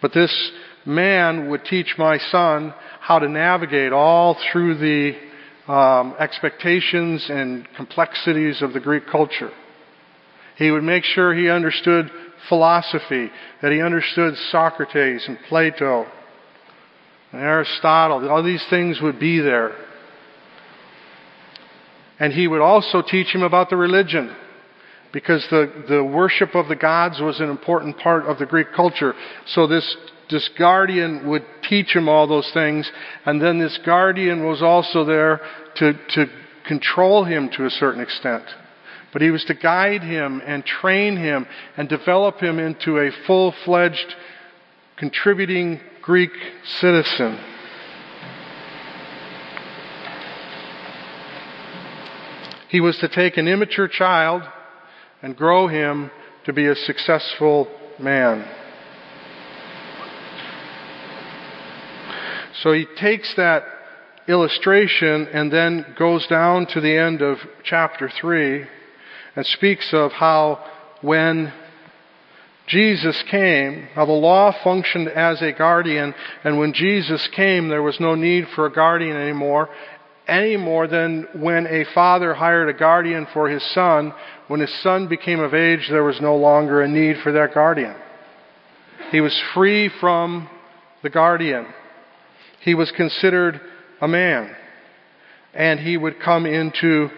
But 0.00 0.12
this 0.14 0.52
man 0.86 1.50
would 1.50 1.64
teach 1.64 1.94
my 1.98 2.18
son 2.18 2.74
how 3.00 3.18
to 3.18 3.28
navigate 3.28 3.92
all 3.92 4.36
through 4.52 4.78
the 4.78 5.72
um, 5.72 6.14
expectations 6.18 7.26
and 7.28 7.68
complexities 7.76 8.62
of 8.62 8.72
the 8.72 8.80
Greek 8.80 9.04
culture. 9.10 9.50
He 10.56 10.70
would 10.70 10.82
make 10.82 11.04
sure 11.04 11.34
he 11.34 11.48
understood 11.48 12.10
philosophy, 12.48 13.30
that 13.62 13.72
he 13.72 13.80
understood 13.80 14.34
Socrates 14.50 15.24
and 15.26 15.38
Plato 15.48 16.06
and 17.32 17.40
Aristotle. 17.40 18.28
All 18.28 18.42
these 18.42 18.64
things 18.68 19.00
would 19.00 19.18
be 19.18 19.40
there. 19.40 19.72
And 22.18 22.32
he 22.32 22.46
would 22.46 22.60
also 22.60 23.02
teach 23.02 23.34
him 23.34 23.42
about 23.42 23.70
the 23.70 23.76
religion 23.76 24.34
because 25.12 25.46
the, 25.50 25.84
the 25.88 26.04
worship 26.04 26.54
of 26.54 26.68
the 26.68 26.76
gods 26.76 27.20
was 27.20 27.40
an 27.40 27.50
important 27.50 27.98
part 27.98 28.24
of 28.24 28.38
the 28.38 28.46
Greek 28.46 28.68
culture. 28.74 29.14
So 29.46 29.66
this, 29.66 29.96
this 30.32 30.48
guardian 30.58 31.28
would 31.28 31.44
teach 31.68 31.94
him 31.94 32.08
all 32.08 32.26
those 32.26 32.50
things, 32.52 32.90
and 33.24 33.40
then 33.40 33.58
this 33.58 33.78
guardian 33.84 34.44
was 34.44 34.62
also 34.62 35.04
there 35.04 35.40
to, 35.76 35.92
to 36.14 36.26
control 36.66 37.24
him 37.24 37.50
to 37.56 37.66
a 37.66 37.70
certain 37.70 38.00
extent. 38.00 38.44
But 39.12 39.22
he 39.22 39.30
was 39.30 39.44
to 39.44 39.54
guide 39.54 40.02
him 40.02 40.42
and 40.44 40.64
train 40.64 41.16
him 41.16 41.46
and 41.76 41.88
develop 41.88 42.38
him 42.40 42.58
into 42.58 42.98
a 42.98 43.10
full-fledged 43.26 44.14
contributing 44.96 45.80
Greek 46.00 46.32
citizen. 46.80 47.38
He 52.70 52.80
was 52.80 52.96
to 52.98 53.08
take 53.08 53.36
an 53.36 53.48
immature 53.48 53.86
child 53.86 54.42
and 55.20 55.36
grow 55.36 55.68
him 55.68 56.10
to 56.46 56.54
be 56.54 56.66
a 56.66 56.74
successful 56.74 57.68
man. 57.98 58.61
So 62.54 62.72
he 62.72 62.86
takes 62.98 63.34
that 63.36 63.64
illustration 64.28 65.26
and 65.32 65.52
then 65.52 65.94
goes 65.98 66.26
down 66.26 66.66
to 66.66 66.80
the 66.80 66.96
end 66.96 67.22
of 67.22 67.38
chapter 67.64 68.10
3 68.20 68.64
and 69.36 69.46
speaks 69.46 69.92
of 69.92 70.12
how 70.12 70.64
when 71.00 71.52
Jesus 72.66 73.22
came, 73.30 73.88
how 73.94 74.06
the 74.06 74.12
law 74.12 74.54
functioned 74.62 75.08
as 75.08 75.42
a 75.42 75.52
guardian, 75.52 76.14
and 76.44 76.58
when 76.58 76.72
Jesus 76.72 77.28
came, 77.34 77.68
there 77.68 77.82
was 77.82 77.98
no 77.98 78.14
need 78.14 78.46
for 78.54 78.66
a 78.66 78.72
guardian 78.72 79.16
anymore, 79.16 79.68
any 80.28 80.56
more 80.56 80.86
than 80.86 81.26
when 81.34 81.66
a 81.66 81.84
father 81.92 82.32
hired 82.32 82.68
a 82.68 82.78
guardian 82.78 83.26
for 83.32 83.48
his 83.48 83.62
son. 83.74 84.14
When 84.46 84.60
his 84.60 84.72
son 84.82 85.08
became 85.08 85.40
of 85.40 85.54
age, 85.54 85.88
there 85.90 86.04
was 86.04 86.20
no 86.20 86.36
longer 86.36 86.80
a 86.80 86.88
need 86.88 87.16
for 87.22 87.32
that 87.32 87.52
guardian. 87.52 87.96
He 89.10 89.20
was 89.20 89.38
free 89.52 89.90
from 90.00 90.48
the 91.02 91.10
guardian. 91.10 91.66
He 92.62 92.74
was 92.74 92.90
considered 92.90 93.60
a 94.00 94.08
man. 94.08 94.54
And 95.54 95.80
he 95.80 95.96
would 95.96 96.20
come 96.20 96.46
into 96.46 97.08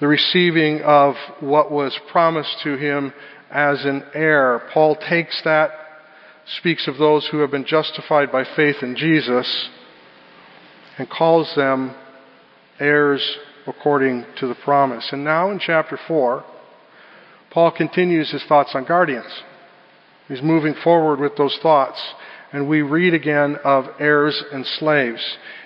the 0.00 0.08
receiving 0.08 0.80
of 0.82 1.14
what 1.40 1.70
was 1.70 1.98
promised 2.10 2.60
to 2.64 2.76
him 2.76 3.12
as 3.50 3.84
an 3.84 4.02
heir. 4.14 4.62
Paul 4.72 4.96
takes 4.96 5.40
that, 5.44 5.70
speaks 6.58 6.88
of 6.88 6.98
those 6.98 7.28
who 7.28 7.38
have 7.38 7.50
been 7.50 7.66
justified 7.66 8.32
by 8.32 8.44
faith 8.56 8.76
in 8.82 8.96
Jesus, 8.96 9.68
and 10.98 11.08
calls 11.08 11.52
them 11.54 11.94
heirs 12.80 13.38
according 13.66 14.24
to 14.38 14.46
the 14.46 14.56
promise. 14.56 15.08
And 15.12 15.22
now 15.22 15.50
in 15.50 15.58
chapter 15.58 15.98
4, 16.08 16.44
Paul 17.50 17.70
continues 17.70 18.30
his 18.30 18.42
thoughts 18.44 18.72
on 18.74 18.84
guardians. 18.84 19.30
He's 20.26 20.42
moving 20.42 20.74
forward 20.82 21.20
with 21.20 21.36
those 21.36 21.58
thoughts, 21.62 22.00
and 22.52 22.68
we 22.68 22.82
read 22.82 23.14
again 23.14 23.56
of 23.64 23.86
heirs 23.98 24.42
and 24.52 24.66
slaves. 24.78 25.22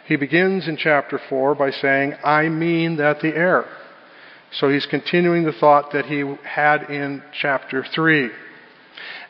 He 0.07 0.16
begins 0.16 0.69
in 0.69 0.76
chapter 0.76 1.21
4 1.28 1.55
by 1.57 1.71
saying, 1.71 2.14
I 2.25 2.49
mean 2.49 2.97
that 2.97 3.21
the 3.21 3.35
heir. 3.37 3.66
So 4.52 4.69
he's 4.69 4.87
continuing 4.87 5.45
the 5.45 5.52
thought 5.52 5.93
that 5.93 6.07
he 6.07 6.23
had 6.45 6.85
in 6.90 7.23
chapter 7.40 7.85
3. 7.95 8.31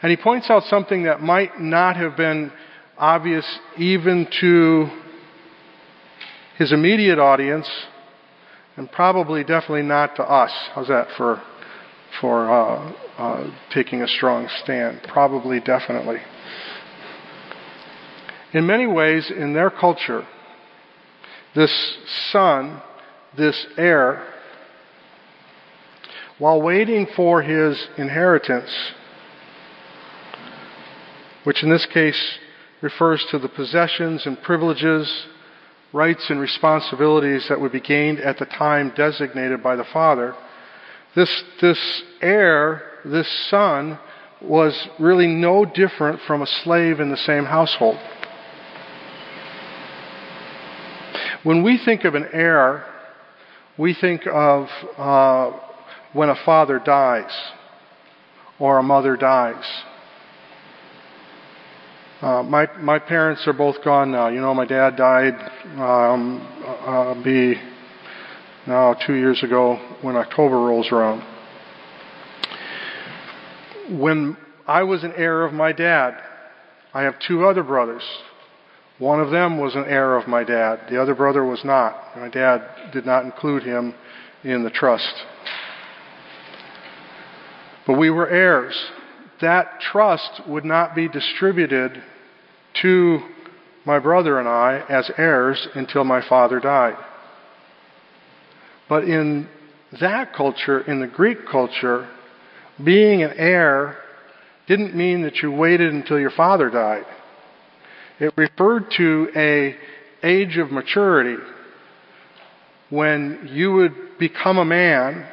And 0.03 0.11
he 0.11 0.17
points 0.17 0.51
out 0.51 0.65
something 0.65 1.05
that 1.05 1.23
might 1.23 1.59
not 1.59 1.97
have 1.97 2.17
been 2.17 2.53
obvious 2.99 3.47
even 3.79 4.29
to 4.41 4.89
his 6.59 6.73
immediate 6.73 7.19
audience, 7.19 7.69
and 8.77 8.91
probably 8.91 9.43
definitely 9.43 9.83
not 9.83 10.17
to 10.17 10.23
us. 10.23 10.53
How's 10.75 10.89
that 10.89 11.09
for 11.17 11.43
for 12.21 12.51
uh, 12.51 12.93
uh, 13.19 13.51
taking 13.75 14.03
a 14.03 14.09
strong 14.09 14.49
stand? 14.63 15.01
Probably, 15.09 15.61
definitely. 15.61 16.19
In 18.57 18.67
many 18.67 18.87
ways, 18.87 19.31
in 19.31 19.53
their 19.53 19.69
culture, 19.69 20.27
this 21.55 21.71
son, 22.33 22.81
this 23.37 23.67
heir, 23.77 24.27
while 26.39 26.63
waiting 26.63 27.07
for 27.15 27.43
his 27.43 27.87
inheritance, 27.99 28.71
which 31.45 31.63
in 31.63 31.69
this 31.69 31.85
case 31.85 32.39
refers 32.81 33.23
to 33.31 33.39
the 33.39 33.51
possessions 33.51 34.25
and 34.25 34.41
privileges, 34.43 35.27
rights 35.93 36.31
and 36.31 36.41
responsibilities 36.41 37.45
that 37.51 37.61
would 37.61 37.73
be 37.73 37.81
gained 37.81 38.21
at 38.21 38.39
the 38.39 38.47
time 38.47 38.91
designated 38.97 39.63
by 39.63 39.77
the 39.77 39.85
father, 39.93 40.35
this, 41.15 41.45
this 41.61 42.03
heir, 42.23 42.81
this 43.05 43.29
son, 43.51 43.99
was 44.41 44.89
really 44.99 45.27
no 45.27 45.67
different 45.67 46.21
from 46.27 46.41
a 46.41 46.47
slave 46.47 47.01
in 47.01 47.11
the 47.11 47.19
same 47.19 47.45
household. 47.45 47.99
When 51.47 51.63
we 51.63 51.79
think 51.85 52.03
of 52.03 52.17
an 52.17 52.27
heir, 52.33 52.85
we 53.79 53.95
think 53.95 54.23
of 54.27 54.67
uh, 54.99 55.57
when 56.13 56.29
a 56.29 56.35
father 56.45 56.81
dies 56.85 57.31
or 58.59 58.79
a 58.79 58.83
mother 58.83 59.17
dies. 59.17 59.65
Uh, 62.21 62.43
my 62.43 62.67
my 62.81 62.99
parents 62.99 63.47
are 63.47 63.53
both 63.53 63.77
gone 63.85 64.11
now. 64.11 64.27
You 64.27 64.41
know, 64.41 64.55
my 64.55 64.67
dad 64.67 64.97
died 64.97 65.35
um, 65.79 66.41
uh, 66.85 67.15
be 67.23 67.55
now 68.67 68.95
two 69.07 69.15
years 69.15 69.45
ago 69.45 69.77
when 70.03 70.17
October 70.17 70.57
rolls 70.57 70.91
around. 70.91 71.23
When 74.01 74.37
I 74.67 74.83
was 74.83 75.05
an 75.05 75.13
heir 75.17 75.45
of 75.45 75.53
my 75.53 75.71
dad, 75.71 76.21
I 76.93 77.03
have 77.03 77.15
two 77.21 77.47
other 77.47 77.63
brothers. 77.63 78.03
One 78.99 79.21
of 79.21 79.31
them 79.31 79.59
was 79.59 79.75
an 79.75 79.85
heir 79.85 80.17
of 80.17 80.27
my 80.27 80.43
dad. 80.43 80.87
The 80.89 81.01
other 81.01 81.15
brother 81.15 81.45
was 81.45 81.65
not. 81.65 82.17
My 82.17 82.29
dad 82.29 82.93
did 82.93 83.05
not 83.05 83.25
include 83.25 83.63
him 83.63 83.95
in 84.43 84.65
the 84.65 84.71
trust. 84.71 85.13
But 87.87 87.99
we 87.99 88.09
were 88.11 88.29
heirs. 88.29 88.75
That 89.41 89.81
trust 89.81 90.47
would 90.49 90.65
not 90.65 90.95
be 90.95 91.09
distributed 91.09 92.03
to 92.83 93.21
my 93.85 93.99
brother 93.99 94.41
and 94.41 94.49
I 94.49 94.83
as 94.89 95.11
heirs 95.19 95.69
until 95.75 96.05
my 96.05 96.27
father 96.27 96.59
died. 96.59 96.97
But 98.89 99.05
in 99.05 99.49
that 100.01 100.33
culture, 100.35 100.81
in 100.81 101.01
the 101.01 101.07
Greek 101.07 101.47
culture, 101.47 102.09
being 102.83 103.23
an 103.23 103.33
heir 103.37 103.99
didn't 104.67 104.97
mean 104.97 105.23
that 105.23 105.37
you 105.37 105.53
waited 105.53 105.93
until 105.93 106.19
your 106.19 106.31
father 106.31 106.71
died. 106.71 107.05
It 108.19 108.33
referred 108.37 108.91
to 108.97 109.29
a 109.37 109.77
age 110.23 110.57
of 110.57 110.73
maturity 110.73 111.37
when 112.89 113.51
you 113.53 113.73
would 113.73 114.19
become 114.19 114.57
a 114.57 114.65
man 114.65 115.27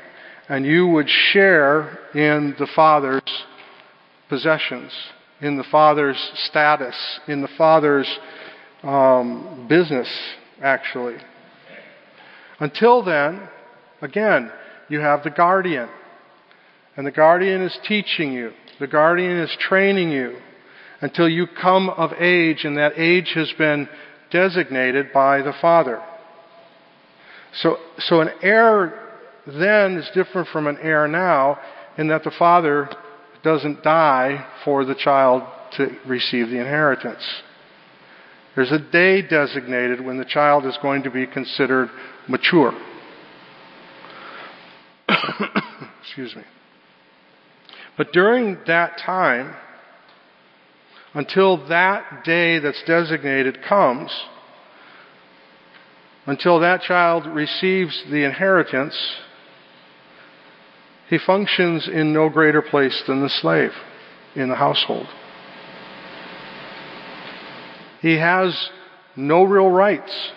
and 0.49 0.65
you 0.65 0.87
would 0.87 1.09
share 1.09 1.97
in 2.13 2.55
the 2.59 2.67
Father's 2.75 3.21
possessions, 4.27 4.91
in 5.39 5.55
the 5.55 5.63
Father's 5.63 6.17
status, 6.49 6.95
in 7.27 7.41
the 7.41 7.47
Father's 7.57 8.19
um, 8.83 9.65
business, 9.69 10.09
actually. 10.61 11.15
Until 12.59 13.01
then, 13.01 13.47
again, 14.01 14.51
you 14.89 14.99
have 14.99 15.23
the 15.23 15.29
guardian. 15.29 15.87
And 16.97 17.07
the 17.07 17.11
guardian 17.11 17.61
is 17.61 17.77
teaching 17.87 18.33
you. 18.33 18.51
The 18.81 18.87
guardian 18.87 19.37
is 19.37 19.55
training 19.57 20.11
you 20.11 20.37
until 21.03 21.27
you 21.27 21.45
come 21.45 21.89
of 21.89 22.13
age, 22.13 22.63
and 22.63 22.77
that 22.77 22.93
age 22.95 23.33
has 23.35 23.51
been 23.57 23.89
designated 24.31 25.11
by 25.13 25.41
the 25.41 25.51
Father. 25.59 26.01
So, 27.55 27.77
so 27.99 28.21
an 28.21 28.29
heir 28.41 28.99
then 29.45 29.97
is 29.97 30.09
different 30.15 30.47
from 30.47 30.65
an 30.65 30.77
heir 30.81 31.09
now 31.09 31.59
in 31.97 32.07
that 32.07 32.23
the 32.23 32.31
father 32.31 32.89
doesn't 33.43 33.83
die 33.83 34.47
for 34.63 34.85
the 34.85 34.95
child 34.95 35.43
to 35.73 35.89
receive 36.07 36.49
the 36.49 36.57
inheritance. 36.57 37.23
There's 38.55 38.71
a 38.71 38.79
day 38.79 39.21
designated 39.21 39.99
when 39.99 40.17
the 40.17 40.25
child 40.25 40.65
is 40.65 40.77
going 40.81 41.03
to 41.03 41.11
be 41.11 41.27
considered 41.27 41.89
mature. 42.29 42.73
Excuse 46.01 46.33
me. 46.33 46.43
But 47.97 48.13
during 48.13 48.59
that 48.67 48.97
time, 48.99 49.53
until 51.13 51.67
that 51.67 52.23
day 52.23 52.59
that's 52.59 52.83
designated 52.85 53.59
comes, 53.63 54.11
until 56.25 56.59
that 56.61 56.81
child 56.81 57.25
receives 57.27 58.03
the 58.09 58.23
inheritance, 58.23 58.97
he 61.09 61.17
functions 61.17 61.87
in 61.87 62.13
no 62.13 62.29
greater 62.29 62.61
place 62.61 63.03
than 63.07 63.21
the 63.21 63.29
slave 63.29 63.71
in 64.35 64.49
the 64.49 64.55
household. 64.55 65.07
He 68.01 68.17
has 68.17 68.69
no 69.15 69.43
real 69.43 69.69
rights. 69.69 70.31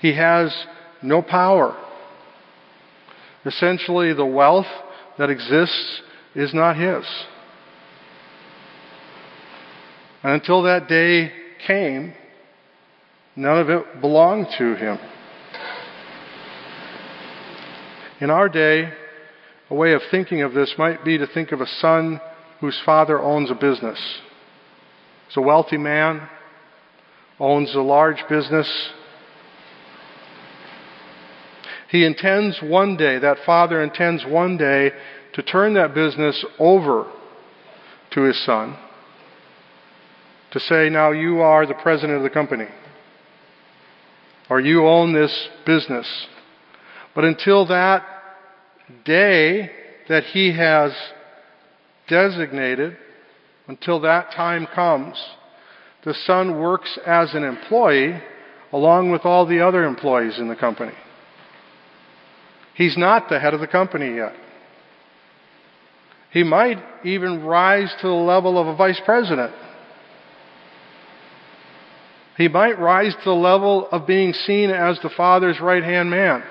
He 0.00 0.14
has 0.14 0.54
no 1.02 1.22
power. 1.22 1.76
Essentially, 3.44 4.12
the 4.12 4.26
wealth 4.26 4.66
that 5.18 5.30
exists 5.30 6.02
is 6.34 6.52
not 6.54 6.76
his. 6.76 7.04
And 10.22 10.32
until 10.32 10.62
that 10.62 10.88
day 10.88 11.32
came, 11.66 12.14
none 13.34 13.58
of 13.58 13.70
it 13.70 14.00
belonged 14.00 14.48
to 14.58 14.74
him. 14.74 14.98
In 18.20 18.30
our 18.30 18.48
day, 18.48 18.92
a 19.68 19.74
way 19.74 19.92
of 19.92 20.00
thinking 20.10 20.42
of 20.42 20.54
this 20.54 20.74
might 20.78 21.04
be 21.04 21.18
to 21.18 21.26
think 21.26 21.52
of 21.52 21.60
a 21.60 21.66
son 21.66 22.20
whose 22.60 22.80
father 22.86 23.20
owns 23.20 23.50
a 23.50 23.54
business. 23.54 23.98
He's 25.28 25.36
a 25.36 25.42
wealthy 25.42 25.76
man, 25.76 26.28
owns 27.38 27.74
a 27.74 27.80
large 27.80 28.26
business. 28.28 28.90
He 31.90 32.04
intends 32.04 32.60
one 32.62 32.96
day, 32.96 33.18
that 33.18 33.38
father 33.44 33.82
intends 33.82 34.24
one 34.24 34.56
day 34.56 34.92
to 35.34 35.42
turn 35.42 35.74
that 35.74 35.94
business 35.94 36.44
over 36.58 37.10
to 38.12 38.22
his 38.22 38.42
son, 38.44 38.76
to 40.56 40.60
say, 40.60 40.88
now 40.88 41.10
you 41.10 41.40
are 41.42 41.66
the 41.66 41.74
president 41.74 42.16
of 42.16 42.22
the 42.22 42.30
company, 42.30 42.66
or 44.48 44.58
you 44.58 44.86
own 44.86 45.12
this 45.12 45.48
business. 45.66 46.06
But 47.14 47.24
until 47.24 47.66
that 47.66 48.02
day 49.04 49.70
that 50.08 50.24
he 50.24 50.56
has 50.56 50.92
designated, 52.08 52.96
until 53.68 54.00
that 54.00 54.32
time 54.32 54.66
comes, 54.74 55.22
the 56.06 56.14
son 56.24 56.58
works 56.58 56.98
as 57.06 57.34
an 57.34 57.44
employee 57.44 58.18
along 58.72 59.10
with 59.10 59.26
all 59.26 59.44
the 59.44 59.60
other 59.60 59.84
employees 59.84 60.38
in 60.38 60.48
the 60.48 60.56
company. 60.56 60.94
He's 62.74 62.96
not 62.96 63.28
the 63.28 63.40
head 63.40 63.52
of 63.52 63.60
the 63.60 63.66
company 63.66 64.16
yet. 64.16 64.32
He 66.30 66.44
might 66.44 66.78
even 67.04 67.44
rise 67.44 67.94
to 68.00 68.06
the 68.06 68.14
level 68.14 68.58
of 68.58 68.68
a 68.68 68.76
vice 68.76 69.00
president. 69.04 69.52
He 72.36 72.48
might 72.48 72.78
rise 72.78 73.14
to 73.14 73.24
the 73.24 73.30
level 73.30 73.88
of 73.90 74.06
being 74.06 74.32
seen 74.32 74.70
as 74.70 74.98
the 75.00 75.10
Father's 75.10 75.60
right 75.60 75.82
hand 75.82 76.10
man. 76.10 76.42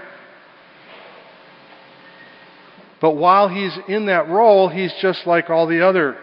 But 2.99 3.11
while 3.11 3.49
he's 3.49 3.77
in 3.87 4.07
that 4.07 4.27
role, 4.27 4.67
he's 4.67 4.93
just 4.99 5.27
like 5.27 5.49
all 5.49 5.67
the 5.67 5.87
other 5.87 6.17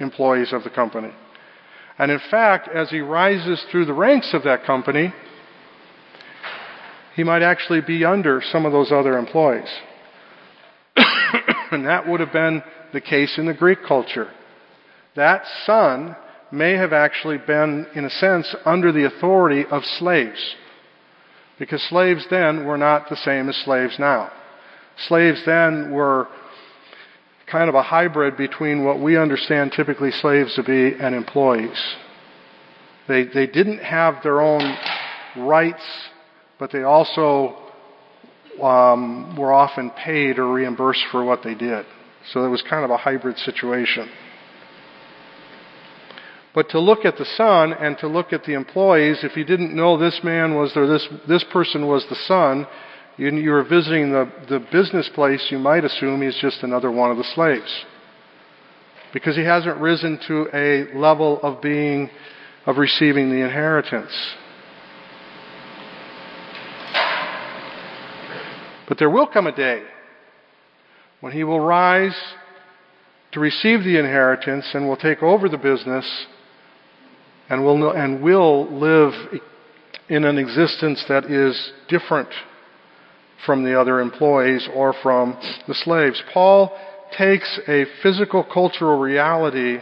employees 0.00 0.52
of 0.52 0.64
the 0.64 0.70
company. 0.70 1.12
And 1.96 2.10
in 2.10 2.20
fact, 2.30 2.68
as 2.68 2.90
he 2.90 3.00
rises 3.00 3.64
through 3.70 3.84
the 3.84 3.92
ranks 3.92 4.34
of 4.34 4.42
that 4.44 4.64
company, 4.64 5.12
he 7.14 7.22
might 7.22 7.42
actually 7.42 7.82
be 7.82 8.04
under 8.04 8.42
some 8.50 8.66
of 8.66 8.72
those 8.72 8.90
other 8.90 9.16
employees. 9.16 9.68
and 10.96 11.86
that 11.86 12.08
would 12.08 12.18
have 12.18 12.32
been 12.32 12.64
the 12.92 13.00
case 13.00 13.38
in 13.38 13.46
the 13.46 13.54
Greek 13.54 13.78
culture. 13.86 14.28
That 15.14 15.44
son 15.66 16.16
may 16.52 16.72
have 16.72 16.92
actually 16.92 17.38
been, 17.38 17.86
in 17.94 18.04
a 18.04 18.10
sense, 18.10 18.54
under 18.64 18.92
the 18.92 19.06
authority 19.06 19.64
of 19.70 19.82
slaves. 19.98 20.54
Because 21.58 21.82
slaves 21.88 22.26
then 22.30 22.64
were 22.66 22.78
not 22.78 23.08
the 23.08 23.16
same 23.16 23.48
as 23.48 23.56
slaves 23.64 23.96
now. 23.98 24.30
Slaves 25.08 25.42
then 25.46 25.90
were 25.92 26.28
kind 27.50 27.68
of 27.68 27.74
a 27.74 27.82
hybrid 27.82 28.36
between 28.36 28.84
what 28.84 29.00
we 29.00 29.16
understand 29.16 29.72
typically 29.74 30.10
slaves 30.10 30.54
to 30.56 30.62
be 30.62 30.96
and 30.98 31.14
employees. 31.14 31.78
They, 33.06 33.24
they 33.24 33.46
didn't 33.46 33.78
have 33.78 34.22
their 34.22 34.40
own 34.40 34.76
rights, 35.36 35.82
but 36.58 36.72
they 36.72 36.82
also 36.82 37.56
um, 38.62 39.36
were 39.38 39.52
often 39.52 39.90
paid 39.90 40.38
or 40.38 40.52
reimbursed 40.52 41.04
for 41.10 41.24
what 41.24 41.42
they 41.42 41.54
did. 41.54 41.84
So 42.32 42.44
it 42.44 42.48
was 42.48 42.62
kind 42.68 42.84
of 42.84 42.90
a 42.90 42.96
hybrid 42.96 43.36
situation. 43.38 44.08
But 46.54 46.70
to 46.70 46.78
look 46.78 47.04
at 47.04 47.16
the 47.16 47.24
son 47.24 47.72
and 47.72 47.98
to 47.98 48.06
look 48.06 48.32
at 48.32 48.44
the 48.44 48.54
employees, 48.54 49.24
if 49.24 49.36
you 49.36 49.44
didn't 49.44 49.74
know 49.74 49.98
this 49.98 50.20
man 50.22 50.54
was 50.54 50.76
or 50.76 50.86
this 50.86 51.06
this 51.26 51.44
person 51.52 51.88
was 51.88 52.06
the 52.08 52.14
son, 52.14 52.66
you 53.16 53.50
were 53.50 53.64
visiting 53.64 54.12
the, 54.12 54.30
the 54.48 54.60
business 54.72 55.10
place, 55.14 55.48
you 55.50 55.58
might 55.58 55.84
assume 55.84 56.22
he's 56.22 56.38
just 56.40 56.62
another 56.62 56.90
one 56.90 57.10
of 57.10 57.16
the 57.16 57.24
slaves. 57.34 57.84
Because 59.12 59.36
he 59.36 59.44
hasn't 59.44 59.80
risen 59.80 60.18
to 60.28 60.48
a 60.52 60.96
level 60.96 61.40
of 61.42 61.60
being, 61.60 62.10
of 62.66 62.78
receiving 62.78 63.30
the 63.30 63.44
inheritance. 63.44 64.12
But 68.88 68.98
there 68.98 69.10
will 69.10 69.26
come 69.26 69.46
a 69.46 69.54
day 69.54 69.82
when 71.20 71.32
he 71.32 71.42
will 71.42 71.60
rise 71.60 72.16
to 73.32 73.40
receive 73.40 73.82
the 73.82 73.98
inheritance 73.98 74.66
and 74.74 74.86
will 74.86 74.96
take 74.96 75.22
over 75.22 75.48
the 75.48 75.56
business 75.56 76.26
and 77.48 77.64
will, 77.64 77.90
and 77.90 78.22
will 78.22 78.66
live 78.78 79.12
in 80.08 80.24
an 80.24 80.38
existence 80.38 81.04
that 81.08 81.24
is 81.24 81.72
different 81.88 82.28
from 83.44 83.64
the 83.64 83.78
other 83.78 84.00
employees 84.00 84.68
or 84.74 84.94
from 85.02 85.36
the 85.68 85.74
slaves. 85.74 86.22
Paul 86.32 86.76
takes 87.16 87.60
a 87.68 87.84
physical 88.02 88.42
cultural 88.42 88.98
reality 88.98 89.78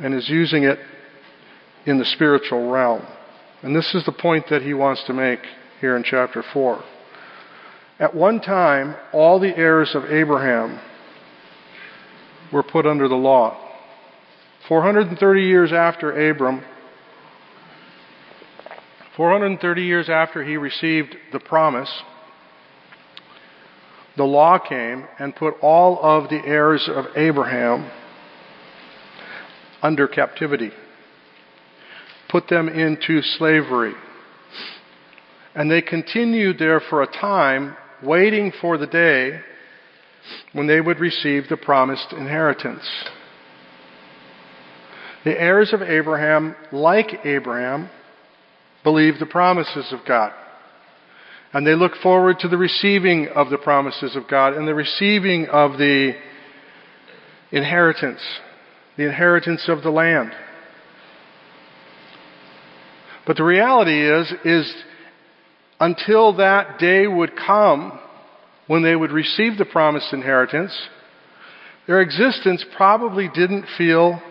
and 0.00 0.14
is 0.14 0.28
using 0.28 0.64
it 0.64 0.78
in 1.86 1.98
the 1.98 2.04
spiritual 2.04 2.70
realm. 2.70 3.06
And 3.62 3.76
this 3.76 3.94
is 3.94 4.04
the 4.04 4.12
point 4.12 4.46
that 4.50 4.62
he 4.62 4.74
wants 4.74 5.04
to 5.04 5.12
make 5.12 5.40
here 5.80 5.96
in 5.96 6.02
chapter 6.02 6.42
4. 6.52 6.82
At 7.98 8.14
one 8.14 8.40
time, 8.40 8.96
all 9.12 9.38
the 9.38 9.54
heirs 9.56 9.94
of 9.94 10.06
Abraham 10.06 10.80
were 12.50 12.62
put 12.62 12.86
under 12.86 13.08
the 13.08 13.14
law. 13.14 13.69
430 14.70 15.42
years 15.42 15.72
after 15.72 16.30
Abram, 16.30 16.62
430 19.16 19.82
years 19.82 20.08
after 20.08 20.44
he 20.44 20.56
received 20.56 21.16
the 21.32 21.40
promise, 21.40 21.90
the 24.16 24.22
law 24.22 24.60
came 24.60 25.08
and 25.18 25.34
put 25.34 25.54
all 25.60 25.98
of 26.00 26.30
the 26.30 26.40
heirs 26.46 26.88
of 26.88 27.06
Abraham 27.16 27.90
under 29.82 30.06
captivity, 30.06 30.70
put 32.28 32.46
them 32.46 32.68
into 32.68 33.22
slavery. 33.22 33.94
And 35.52 35.68
they 35.68 35.82
continued 35.82 36.60
there 36.60 36.78
for 36.78 37.02
a 37.02 37.08
time 37.08 37.76
waiting 38.04 38.52
for 38.60 38.78
the 38.78 38.86
day 38.86 39.40
when 40.52 40.68
they 40.68 40.80
would 40.80 41.00
receive 41.00 41.48
the 41.48 41.56
promised 41.56 42.12
inheritance. 42.12 42.88
The 45.24 45.38
heirs 45.38 45.72
of 45.72 45.82
Abraham, 45.82 46.56
like 46.72 47.24
Abraham, 47.24 47.90
believed 48.82 49.20
the 49.20 49.26
promises 49.26 49.92
of 49.92 50.00
God. 50.06 50.32
And 51.52 51.66
they 51.66 51.74
look 51.74 51.92
forward 52.02 52.38
to 52.40 52.48
the 52.48 52.56
receiving 52.56 53.28
of 53.28 53.50
the 53.50 53.58
promises 53.58 54.16
of 54.16 54.28
God 54.28 54.54
and 54.54 54.66
the 54.66 54.74
receiving 54.74 55.46
of 55.46 55.72
the 55.72 56.12
inheritance, 57.50 58.20
the 58.96 59.04
inheritance 59.04 59.68
of 59.68 59.82
the 59.82 59.90
land. 59.90 60.32
But 63.26 63.36
the 63.36 63.44
reality 63.44 64.08
is, 64.08 64.32
is 64.44 64.74
until 65.78 66.36
that 66.36 66.78
day 66.78 67.06
would 67.06 67.36
come 67.36 67.98
when 68.66 68.82
they 68.82 68.94
would 68.94 69.10
receive 69.10 69.58
the 69.58 69.64
promised 69.64 70.12
inheritance, 70.12 70.72
their 71.86 72.00
existence 72.00 72.64
probably 72.76 73.28
didn't 73.28 73.66
feel 73.76 74.22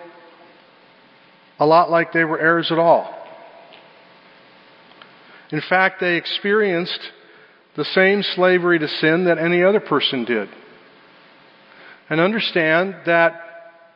a 1.59 1.65
lot 1.65 1.91
like 1.91 2.13
they 2.13 2.23
were 2.23 2.39
heirs 2.39 2.71
at 2.71 2.79
all. 2.79 3.15
In 5.51 5.61
fact, 5.67 5.99
they 5.99 6.15
experienced 6.15 6.99
the 7.75 7.85
same 7.85 8.23
slavery 8.35 8.79
to 8.79 8.87
sin 8.87 9.25
that 9.25 9.37
any 9.37 9.63
other 9.63 9.79
person 9.79 10.25
did. 10.25 10.49
And 12.09 12.19
understand 12.19 12.95
that 13.05 13.41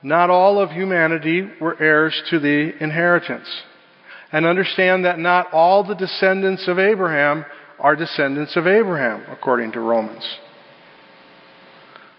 not 0.04 0.30
all 0.30 0.60
of 0.60 0.72
humanity 0.72 1.50
were 1.62 1.82
heirs 1.82 2.22
to 2.30 2.40
the 2.40 2.74
inheritance 2.84 3.48
and 4.34 4.48
understand 4.48 5.06
that 5.06 5.20
not 5.20 5.54
all 5.54 5.84
the 5.84 5.94
descendants 5.94 6.68
of 6.68 6.80
Abraham 6.80 7.46
are 7.80 7.96
descendants 7.96 8.56
of 8.58 8.66
Abraham, 8.66 9.24
according 9.32 9.72
to 9.74 9.80
Romans. 9.80 10.28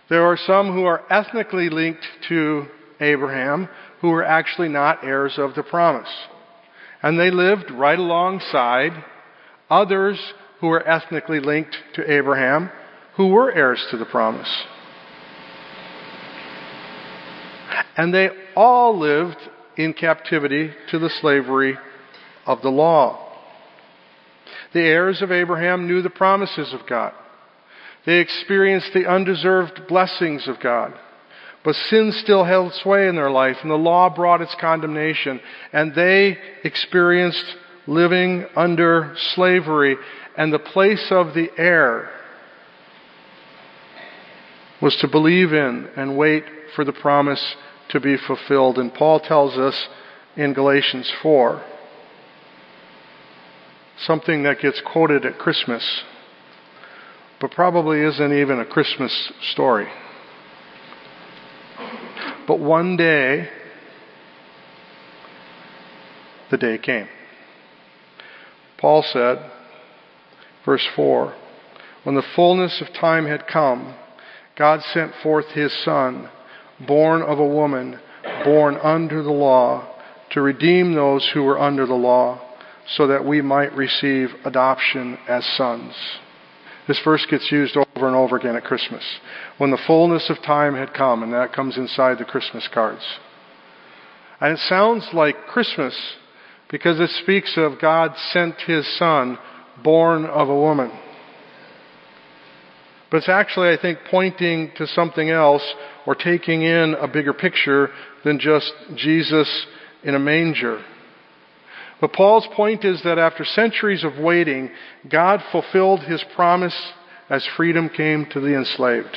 There 0.08 0.24
are 0.24 0.36
some 0.36 0.72
who 0.72 0.84
are 0.84 1.02
ethnically 1.10 1.70
linked 1.70 2.04
to 2.28 2.66
Abraham 3.00 3.68
who 4.04 4.10
were 4.10 4.22
actually 4.22 4.68
not 4.68 5.02
heirs 5.02 5.38
of 5.38 5.54
the 5.54 5.62
promise. 5.62 6.10
And 7.02 7.18
they 7.18 7.30
lived 7.30 7.70
right 7.70 7.98
alongside 7.98 8.92
others 9.70 10.20
who 10.60 10.66
were 10.66 10.86
ethnically 10.86 11.40
linked 11.40 11.74
to 11.94 12.12
Abraham 12.12 12.68
who 13.16 13.28
were 13.28 13.50
heirs 13.50 13.82
to 13.90 13.96
the 13.96 14.04
promise. 14.04 14.66
And 17.96 18.12
they 18.12 18.28
all 18.54 18.98
lived 18.98 19.38
in 19.78 19.94
captivity 19.94 20.72
to 20.90 20.98
the 20.98 21.08
slavery 21.22 21.78
of 22.44 22.60
the 22.60 22.68
law. 22.68 23.32
The 24.74 24.80
heirs 24.80 25.22
of 25.22 25.32
Abraham 25.32 25.88
knew 25.88 26.02
the 26.02 26.10
promises 26.10 26.74
of 26.74 26.86
God. 26.86 27.14
They 28.04 28.18
experienced 28.18 28.90
the 28.92 29.10
undeserved 29.10 29.86
blessings 29.88 30.46
of 30.46 30.60
God. 30.60 30.92
But 31.64 31.74
sin 31.74 32.12
still 32.12 32.44
held 32.44 32.74
sway 32.74 33.08
in 33.08 33.16
their 33.16 33.30
life, 33.30 33.56
and 33.62 33.70
the 33.70 33.76
law 33.76 34.14
brought 34.14 34.42
its 34.42 34.54
condemnation, 34.60 35.40
and 35.72 35.94
they 35.94 36.36
experienced 36.62 37.56
living 37.86 38.44
under 38.54 39.14
slavery, 39.34 39.96
and 40.36 40.52
the 40.52 40.58
place 40.58 41.06
of 41.10 41.34
the 41.34 41.48
heir 41.56 42.10
was 44.82 44.94
to 44.96 45.08
believe 45.08 45.54
in 45.54 45.88
and 45.96 46.18
wait 46.18 46.44
for 46.76 46.84
the 46.84 46.92
promise 46.92 47.56
to 47.88 48.00
be 48.00 48.16
fulfilled. 48.18 48.76
And 48.78 48.92
Paul 48.92 49.20
tells 49.20 49.56
us 49.56 49.88
in 50.36 50.52
Galatians 50.52 51.10
4 51.22 51.62
something 54.06 54.42
that 54.42 54.60
gets 54.60 54.82
quoted 54.84 55.24
at 55.24 55.38
Christmas, 55.38 56.02
but 57.40 57.52
probably 57.52 58.00
isn't 58.00 58.32
even 58.38 58.58
a 58.60 58.66
Christmas 58.66 59.32
story. 59.52 59.86
But 62.46 62.60
one 62.60 62.96
day, 62.96 63.48
the 66.50 66.58
day 66.58 66.78
came. 66.78 67.08
Paul 68.78 69.02
said, 69.02 69.50
verse 70.64 70.86
4, 70.94 71.34
when 72.02 72.14
the 72.14 72.22
fullness 72.34 72.80
of 72.80 72.92
time 72.92 73.26
had 73.26 73.46
come, 73.46 73.94
God 74.56 74.82
sent 74.82 75.14
forth 75.22 75.46
his 75.48 75.72
Son, 75.72 76.28
born 76.86 77.22
of 77.22 77.38
a 77.38 77.46
woman, 77.46 77.98
born 78.44 78.76
under 78.76 79.22
the 79.22 79.32
law, 79.32 79.88
to 80.30 80.42
redeem 80.42 80.92
those 80.92 81.26
who 81.30 81.42
were 81.42 81.58
under 81.58 81.86
the 81.86 81.94
law, 81.94 82.40
so 82.86 83.06
that 83.06 83.24
we 83.24 83.40
might 83.40 83.74
receive 83.74 84.34
adoption 84.44 85.18
as 85.26 85.46
sons. 85.46 85.94
This 86.86 87.00
verse 87.02 87.26
gets 87.30 87.50
used 87.50 87.76
over 87.76 88.06
and 88.06 88.16
over 88.16 88.36
again 88.36 88.56
at 88.56 88.64
Christmas. 88.64 89.02
When 89.58 89.70
the 89.70 89.80
fullness 89.86 90.28
of 90.28 90.42
time 90.42 90.74
had 90.74 90.92
come, 90.92 91.22
and 91.22 91.32
that 91.32 91.52
comes 91.52 91.78
inside 91.78 92.18
the 92.18 92.24
Christmas 92.24 92.68
cards. 92.72 93.02
And 94.40 94.52
it 94.52 94.58
sounds 94.68 95.08
like 95.12 95.46
Christmas 95.46 95.98
because 96.70 97.00
it 97.00 97.10
speaks 97.22 97.54
of 97.56 97.80
God 97.80 98.12
sent 98.32 98.56
his 98.66 98.86
son, 98.98 99.38
born 99.82 100.26
of 100.26 100.48
a 100.48 100.54
woman. 100.54 100.90
But 103.10 103.18
it's 103.18 103.28
actually, 103.28 103.68
I 103.68 103.78
think, 103.80 104.00
pointing 104.10 104.72
to 104.76 104.86
something 104.88 105.30
else 105.30 105.62
or 106.04 106.14
taking 106.14 106.62
in 106.62 106.94
a 107.00 107.06
bigger 107.06 107.32
picture 107.32 107.90
than 108.24 108.38
just 108.38 108.72
Jesus 108.96 109.66
in 110.02 110.14
a 110.14 110.18
manger. 110.18 110.84
But 112.00 112.12
Paul's 112.12 112.46
point 112.54 112.84
is 112.84 113.02
that 113.02 113.18
after 113.18 113.44
centuries 113.44 114.04
of 114.04 114.18
waiting, 114.18 114.70
God 115.08 115.42
fulfilled 115.52 116.00
his 116.00 116.24
promise 116.34 116.74
as 117.30 117.46
freedom 117.56 117.88
came 117.88 118.26
to 118.26 118.40
the 118.40 118.56
enslaved. 118.56 119.16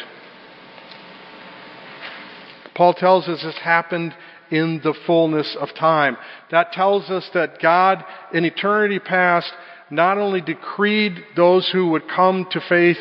Paul 2.75 2.93
tells 2.93 3.27
us 3.27 3.41
this 3.43 3.57
happened 3.57 4.13
in 4.51 4.79
the 4.83 4.93
fullness 5.05 5.57
of 5.59 5.73
time. 5.73 6.15
That 6.51 6.71
tells 6.71 7.09
us 7.09 7.27
that 7.33 7.59
God, 7.59 8.03
in 8.33 8.45
eternity 8.45 8.99
past, 8.99 9.51
not 9.89 10.17
only 10.17 10.41
decreed 10.41 11.23
those 11.35 11.69
who 11.71 11.89
would 11.89 12.07
come 12.07 12.45
to 12.51 12.61
faith 12.69 12.99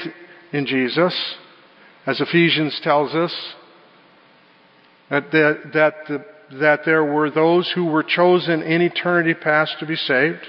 in 0.53 0.67
Jesus, 0.67 1.15
as 2.07 2.21
Ephesians 2.21 2.81
tells 2.83 3.15
us, 3.15 3.35
that, 5.11 5.31
that, 5.31 5.71
that 5.75 5.95
the 6.09 6.25
that 6.53 6.81
there 6.85 7.05
were 7.05 7.31
those 7.31 7.71
who 7.75 7.87
were 7.87 8.05
chosen 8.05 8.63
in 8.63 8.83
eternity 8.83 9.35
past 9.35 9.77
to 9.81 9.87
be 9.87 9.97
saved. 9.97 10.47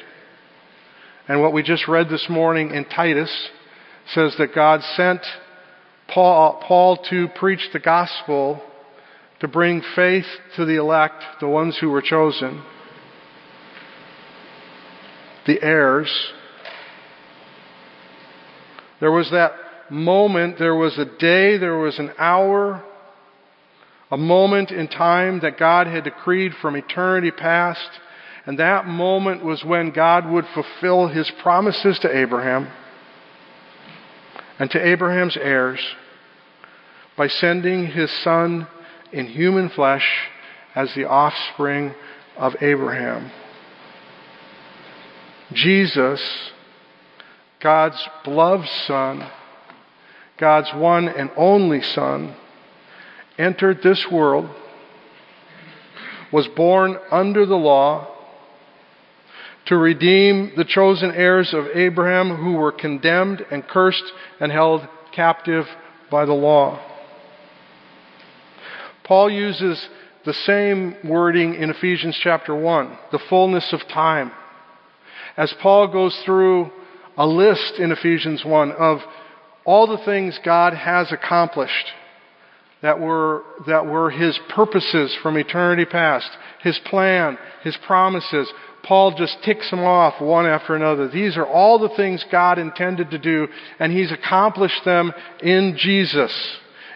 And 1.27 1.41
what 1.41 1.53
we 1.53 1.63
just 1.63 1.88
read 1.88 2.10
this 2.10 2.27
morning 2.29 2.71
in 2.71 2.86
Titus 2.86 3.49
says 4.13 4.36
that 4.38 4.55
God 4.55 4.81
sent 4.95 5.21
Paul, 6.07 6.63
Paul 6.65 6.97
to 7.10 7.27
preach 7.36 7.67
the 7.73 7.79
gospel 7.79 8.62
to 9.39 9.47
bring 9.47 9.81
faith 9.95 10.25
to 10.55 10.65
the 10.65 10.77
elect, 10.77 11.23
the 11.39 11.47
ones 11.47 11.77
who 11.79 11.89
were 11.89 12.01
chosen, 12.01 12.63
the 15.45 15.62
heirs. 15.62 16.12
There 18.99 19.12
was 19.12 19.29
that 19.31 19.51
moment, 19.91 20.57
there 20.57 20.75
was 20.75 20.97
a 20.97 21.05
day, 21.05 21.57
there 21.57 21.77
was 21.77 21.99
an 21.99 22.12
hour 22.17 22.83
a 24.12 24.17
moment 24.17 24.72
in 24.72 24.88
time 24.88 25.39
that 25.41 25.58
God 25.58 25.88
had 25.88 26.04
decreed 26.04 26.54
from 26.56 26.76
eternity 26.76 27.32
past. 27.32 27.89
And 28.46 28.60
that 28.60 28.88
moment 28.88 29.43
was 29.43 29.63
when 29.65 29.91
God 29.91 30.30
would 30.30 30.46
fulfill 30.54 31.08
his 31.08 31.30
promises 31.41 32.00
to 32.00 32.17
Abraham 32.17 32.70
and 34.60 34.72
to 34.72 34.86
Abraham's 34.86 35.36
heirs 35.36 35.80
by 37.17 37.28
sending 37.28 37.88
his 37.88 38.12
son 38.24 38.67
in 39.12 39.28
human 39.28 39.70
flesh 39.70 40.08
as 40.76 40.93
the 40.93 41.06
offspring 41.06 41.93
of 42.38 42.56
Abraham. 42.62 43.32
Jesus, 45.52 46.22
God's 47.60 48.02
beloved 48.24 48.67
son, 48.86 49.28
God's 50.38 50.72
one 50.74 51.08
and 51.08 51.32
only 51.36 51.82
son, 51.82 52.36
entered 53.38 53.80
this 53.84 54.06
world, 54.12 54.50
was 56.32 56.47
born 56.56 56.97
under 57.12 57.45
the 57.45 57.56
law 57.56 58.13
to 59.67 59.78
redeem 59.78 60.54
the 60.56 60.65
chosen 60.65 61.12
heirs 61.12 61.54
of 61.54 61.65
Abraham 61.73 62.36
who 62.36 62.54
were 62.54 62.71
condemned 62.71 63.45
and 63.52 63.67
cursed 63.67 64.04
and 64.39 64.52
held 64.52 64.88
captive 65.13 65.65
by 66.10 66.26
the 66.26 66.34
law. 66.34 66.80
Paul 69.04 69.30
uses 69.30 69.88
the 70.26 70.34
same 70.34 70.95
wording 71.04 71.56
in 71.56 71.69
Ephesians 71.69 72.17
chapter 72.21 72.56
1, 72.56 72.97
the 73.12 73.19
fullness 73.30 73.71
of 73.71 73.80
time. 73.88 74.32
As 75.38 75.54
Paul 75.62 75.88
goes 75.88 76.17
through 76.26 76.71
a 77.17 77.26
list 77.26 77.76
in 77.80 77.91
Ephesians 77.91 78.43
1 78.43 78.71
of 78.73 79.00
all 79.65 79.88
the 79.88 80.04
things 80.06 80.39
God 80.43 80.73
has 80.73 81.12
accomplished 81.12 81.88
that 82.82 83.00
were, 83.00 83.44
that 83.66 83.86
were 83.86 84.10
His 84.10 84.40
purposes 84.50 85.16
from 85.22 85.38
eternity 85.38 85.86
past, 85.86 86.30
His 86.62 86.80
plan, 86.86 87.38
His 87.63 87.78
promises. 87.86 88.52
Paul 88.84 89.16
just 89.18 89.42
ticks 89.44 89.70
them 89.70 89.84
off 89.84 90.22
one 90.22 90.46
after 90.46 90.76
another. 90.76 91.08
These 91.08 91.38
are 91.38 91.46
all 91.46 91.80
the 91.80 91.96
things 91.96 92.26
God 92.32 92.60
intended 92.60 93.12
to 93.12 93.18
do, 93.18 93.48
and 93.80 93.92
He's 93.92 94.12
accomplished 94.12 94.86
them 94.86 95.12
in 95.42 95.76
Jesus. 95.78 96.34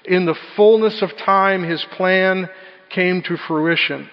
In 0.05 0.25
the 0.25 0.37
fullness 0.55 1.01
of 1.01 1.15
time, 1.17 1.63
His 1.63 1.83
plan 1.97 2.49
came 2.89 3.21
to 3.23 3.37
fruition. 3.37 4.09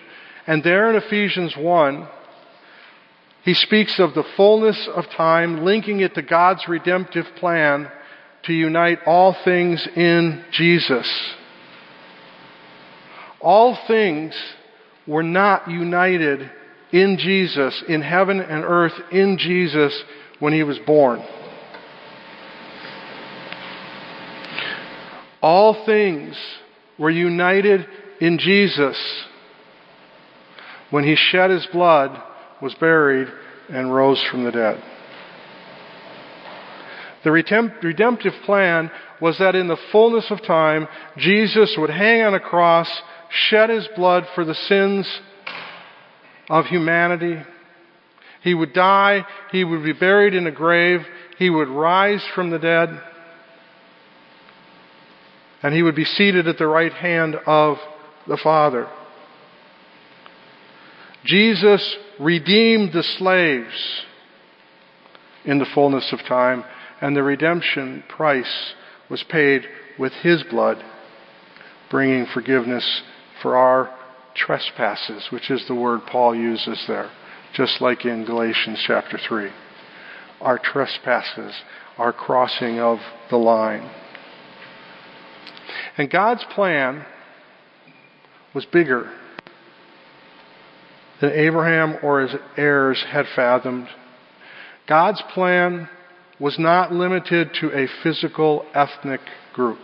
And 0.47 0.65
there 0.65 0.89
in 0.91 0.97
Ephesians 0.97 1.57
1, 1.57 2.09
he 3.49 3.55
speaks 3.55 3.99
of 3.99 4.15
the 4.15 4.25
fullness 4.37 4.89
of 4.95 5.09
time, 5.09 5.65
linking 5.65 6.01
it 6.01 6.15
to 6.15 6.23
God's 6.23 6.69
redemptive 6.69 7.27
plan 7.37 7.91
to 8.45 8.53
unite 8.53 8.99
all 9.07 9.35
things 9.45 9.87
in 9.97 10.45
Jesus. 10.51 11.09
All 13.41 13.79
things 13.87 14.35
were 15.07 15.23
not 15.23 15.71
united 15.71 16.51
in 16.93 17.19
Jesus, 17.19 17.85
in 17.89 18.03
heaven 18.03 18.41
and 18.41 18.65
earth, 18.65 18.95
in 19.13 19.39
Jesus 19.39 20.03
when 20.39 20.53
he 20.53 20.63
was 20.63 20.79
born. 20.87 21.23
All 25.41 25.85
things 25.85 26.37
were 26.99 27.11
united 27.11 27.87
in 28.21 28.39
Jesus 28.39 28.99
when 30.91 31.05
he 31.05 31.15
shed 31.15 31.51
his 31.51 31.67
blood, 31.67 32.21
was 32.61 32.75
buried, 32.75 33.29
and 33.69 33.95
rose 33.95 34.23
from 34.31 34.45
the 34.45 34.51
dead. 34.51 34.83
The 37.25 37.31
redemptive 37.31 38.33
plan 38.45 38.91
was 39.21 39.39
that 39.39 39.55
in 39.55 39.69
the 39.69 39.77
fullness 39.93 40.31
of 40.31 40.43
time, 40.43 40.89
Jesus 41.19 41.77
would 41.77 41.91
hang 41.91 42.23
on 42.23 42.35
a 42.35 42.41
cross 42.41 42.89
shed 43.31 43.71
his 43.71 43.89
blood 43.97 44.27
for 44.35 44.45
the 44.45 44.55
sins 44.55 45.07
of 46.49 46.67
humanity. 46.67 47.43
He 48.43 48.55
would 48.55 48.73
die. 48.73 49.25
He 49.53 49.65
would 49.65 49.85
be 49.85 49.93
buried 49.93 50.35
in 50.35 50.47
a 50.47 50.53
grave. 50.53 51.01
He 51.39 51.51
would 51.51 51.69
rise 51.69 52.25
from 52.35 52.51
the 52.51 52.59
dead. 52.59 53.01
And 55.63 55.75
he 55.75 55.83
would 55.83 55.97
be 55.97 56.05
seated 56.05 56.47
at 56.47 56.59
the 56.59 56.67
right 56.67 56.93
hand 56.93 57.37
of 57.47 57.79
the 58.27 58.37
Father. 58.37 58.89
Jesus 61.25 61.97
redeemed 62.21 62.93
the 62.93 63.03
slaves 63.03 64.05
in 65.45 65.59
the 65.59 65.67
fullness 65.75 66.13
of 66.13 66.21
time, 66.21 66.65
and 67.01 67.17
the 67.17 67.23
redemption 67.23 68.05
price 68.09 68.75
was 69.11 69.23
paid 69.25 69.63
with 69.99 70.13
his 70.13 70.43
blood, 70.45 70.83
bringing 71.91 72.27
forgiveness 72.27 73.03
for 73.43 73.57
our 73.57 73.95
trespasses, 74.35 75.29
which 75.31 75.51
is 75.51 75.67
the 75.67 75.75
word 75.75 76.01
Paul 76.07 76.35
uses 76.35 76.83
there, 76.87 77.11
just 77.55 77.81
like 77.81 78.05
in 78.05 78.25
Galatians 78.25 78.83
chapter 78.87 79.19
3. 79.19 79.51
Our 80.41 80.59
trespasses, 80.59 81.55
our 81.97 82.13
crossing 82.13 82.79
of 82.79 82.99
the 83.31 83.37
line. 83.37 83.91
And 85.97 86.11
God's 86.11 86.45
plan 86.55 87.05
was 88.55 88.65
bigger 88.67 89.11
than 91.21 91.33
Abraham 91.33 91.97
or 92.03 92.21
his 92.21 92.35
heirs 92.57 93.05
had 93.11 93.27
fathomed. 93.35 93.89
God's 94.87 95.23
plan 95.35 95.89
was 96.39 96.59
not 96.59 96.93
limited 96.93 97.51
to 97.61 97.73
a 97.77 97.89
physical 98.03 98.65
ethnic 98.75 99.21
group. 99.53 99.79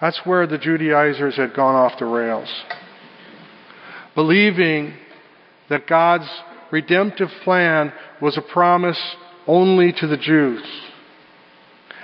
That's 0.00 0.20
where 0.24 0.46
the 0.46 0.58
Judaizers 0.58 1.36
had 1.36 1.54
gone 1.54 1.74
off 1.74 1.98
the 1.98 2.06
rails. 2.06 2.48
Believing 4.14 4.94
that 5.68 5.86
God's 5.86 6.28
redemptive 6.70 7.28
plan 7.44 7.92
was 8.20 8.36
a 8.36 8.52
promise 8.52 9.00
only 9.46 9.92
to 9.92 10.06
the 10.06 10.16
Jews. 10.16 10.62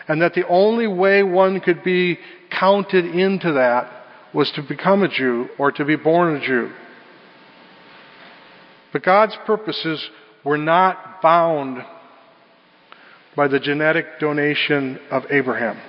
And 0.08 0.20
that 0.22 0.34
the 0.34 0.46
only 0.48 0.86
way 0.86 1.22
one 1.22 1.60
could 1.60 1.82
be 1.84 2.18
counted 2.50 3.04
into 3.04 3.52
that 3.52 3.90
was 4.34 4.50
to 4.52 4.62
become 4.62 5.02
a 5.02 5.08
Jew 5.08 5.48
or 5.58 5.70
to 5.72 5.84
be 5.84 5.96
born 5.96 6.36
a 6.36 6.44
Jew. 6.44 6.72
But 8.92 9.02
God's 9.02 9.36
purposes 9.46 10.08
were 10.44 10.58
not 10.58 11.22
bound 11.22 11.78
by 13.36 13.48
the 13.48 13.60
genetic 13.60 14.20
donation 14.20 14.98
of 15.10 15.24
Abraham. 15.30 15.80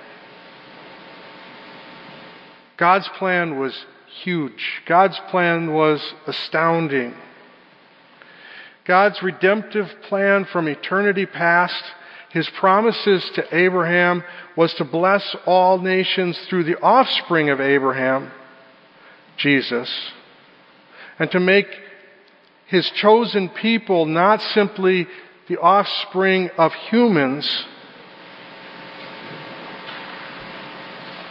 God's 2.76 3.08
plan 3.18 3.58
was 3.58 3.74
huge. 4.22 4.82
God's 4.86 5.18
plan 5.30 5.72
was 5.72 6.02
astounding. 6.26 7.14
God's 8.84 9.22
redemptive 9.22 9.88
plan 10.08 10.44
from 10.44 10.68
eternity 10.68 11.26
past, 11.26 11.82
His 12.30 12.48
promises 12.50 13.28
to 13.34 13.56
Abraham 13.56 14.22
was 14.56 14.74
to 14.74 14.84
bless 14.84 15.34
all 15.44 15.78
nations 15.78 16.38
through 16.48 16.64
the 16.64 16.78
offspring 16.80 17.50
of 17.50 17.60
Abraham, 17.60 18.30
Jesus, 19.38 19.90
and 21.18 21.30
to 21.32 21.40
make 21.40 21.66
His 22.66 22.88
chosen 22.90 23.48
people 23.48 24.06
not 24.06 24.40
simply 24.40 25.06
the 25.48 25.58
offspring 25.58 26.50
of 26.58 26.72
humans, 26.90 27.64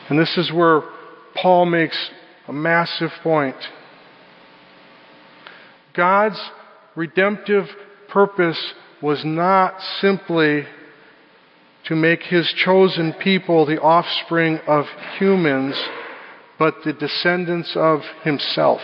and 0.09 0.19
this 0.19 0.37
is 0.37 0.51
where 0.51 0.83
Paul 1.35 1.65
makes 1.65 1.97
a 2.47 2.53
massive 2.53 3.11
point. 3.21 3.57
God's 5.93 6.39
redemptive 6.95 7.65
purpose 8.09 8.73
was 9.01 9.23
not 9.25 9.79
simply 10.01 10.65
to 11.85 11.95
make 11.95 12.23
his 12.23 12.51
chosen 12.57 13.13
people 13.13 13.65
the 13.65 13.79
offspring 13.79 14.59
of 14.67 14.85
humans, 15.19 15.75
but 16.57 16.75
the 16.83 16.93
descendants 16.93 17.75
of 17.75 18.01
himself. 18.23 18.81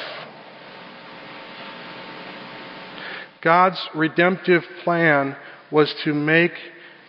God's 3.41 3.81
redemptive 3.95 4.63
plan 4.83 5.35
was 5.71 5.93
to 6.03 6.13
make 6.13 6.51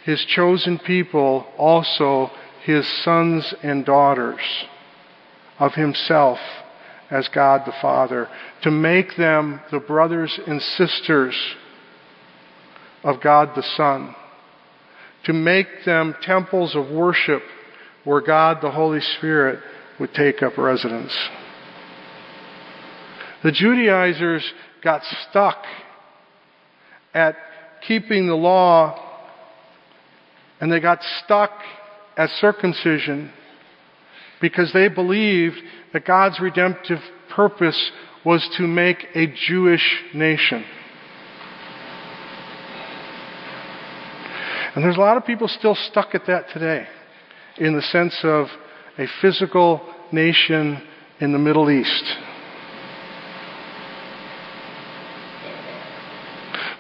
his 0.05 0.24
chosen 0.24 0.78
people 0.78 1.46
also 1.59 2.31
his 2.64 2.87
sons 3.05 3.52
and 3.62 3.85
daughters 3.85 4.40
of 5.59 5.75
himself 5.75 6.38
as 7.11 7.29
God 7.29 7.62
the 7.67 7.75
Father, 7.83 8.29
to 8.62 8.71
make 8.71 9.17
them 9.17 9.61
the 9.71 9.81
brothers 9.81 10.38
and 10.47 10.62
sisters 10.62 11.37
of 13.05 13.21
God 13.21 13.51
the 13.55 13.62
Son, 13.77 14.15
to 15.25 15.33
make 15.33 15.67
them 15.85 16.15
temples 16.23 16.75
of 16.75 16.91
worship 16.91 17.43
where 18.05 18.21
God 18.21 18.59
the 18.62 18.71
Holy 18.71 19.01
Spirit 19.19 19.61
would 20.01 20.15
take 20.15 20.43
up 20.43 20.57
residence. 20.57 21.17
The 23.45 23.53
Judaizers 23.53 24.45
got 24.83 25.03
stuck 25.29 25.65
at 27.12 27.37
keeping 27.87 28.27
the 28.27 28.35
law 28.35 28.99
and 30.61 30.73
they 30.73 30.81
got 30.81 31.03
stuck 31.25 31.51
at 32.17 32.31
circumcision 32.41 33.33
because 34.42 34.72
they 34.74 34.88
believed 34.88 35.57
that 35.94 36.05
God's 36.05 36.40
redemptive 36.40 36.98
purpose 37.35 37.92
was 38.26 38.46
to 38.59 38.66
make 38.66 39.07
a 39.14 39.28
Jewish 39.46 40.02
nation. 40.12 40.64
And 44.74 44.85
there's 44.85 44.96
a 44.96 45.00
lot 45.00 45.16
of 45.16 45.24
people 45.24 45.48
still 45.48 45.74
stuck 45.74 46.14
at 46.14 46.26
that 46.26 46.46
today 46.52 46.87
in 47.59 47.74
the 47.74 47.83
sense 47.83 48.18
of 48.24 48.48
a 48.98 49.07
physical 49.20 49.81
nation 50.11 50.83
in 51.20 51.33
the 51.33 51.38
Middle 51.38 51.70
East. 51.70 52.05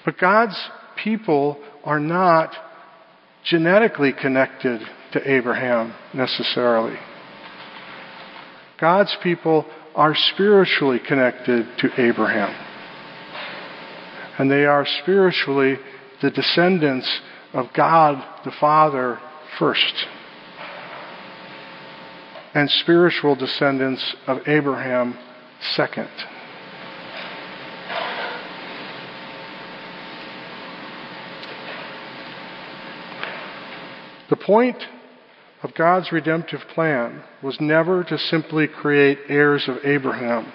But 0.04 0.18
God's 0.18 0.58
people 1.02 1.62
are 1.84 2.00
not 2.00 2.54
genetically 3.44 4.12
connected 4.12 4.80
to 5.12 5.30
Abraham 5.30 5.94
necessarily. 6.12 6.96
God's 8.82 9.16
people 9.22 9.64
are 9.94 10.12
spiritually 10.12 10.98
connected 10.98 11.68
to 11.78 12.00
Abraham. 12.00 12.52
And 14.36 14.50
they 14.50 14.64
are 14.64 14.84
spiritually 14.84 15.76
the 16.20 16.32
descendants 16.32 17.08
of 17.52 17.72
God 17.74 18.20
the 18.44 18.50
Father 18.50 19.20
first. 19.56 19.94
And 22.54 22.68
spiritual 22.68 23.36
descendants 23.36 24.16
of 24.26 24.48
Abraham 24.48 25.16
second. 25.76 26.10
The 34.28 34.36
point 34.36 34.82
of 35.62 35.74
God's 35.74 36.10
redemptive 36.10 36.60
plan 36.74 37.22
was 37.42 37.60
never 37.60 38.02
to 38.04 38.18
simply 38.18 38.66
create 38.66 39.18
heirs 39.28 39.68
of 39.68 39.76
Abraham, 39.84 40.52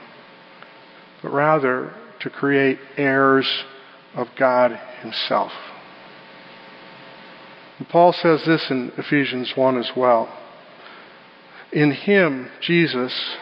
but 1.22 1.32
rather 1.32 1.94
to 2.20 2.30
create 2.30 2.78
heirs 2.98 3.48
of 4.16 4.28
God 4.38 4.72
Himself. 5.02 5.52
And 7.80 7.88
Paul 7.88 8.12
says 8.12 8.44
this 8.46 8.66
in 8.70 8.92
Ephesians 8.98 9.54
1 9.56 9.78
as 9.78 9.92
well. 9.96 10.36
In 11.72 11.92
Him, 11.92 12.50
Jesus, 12.62 13.38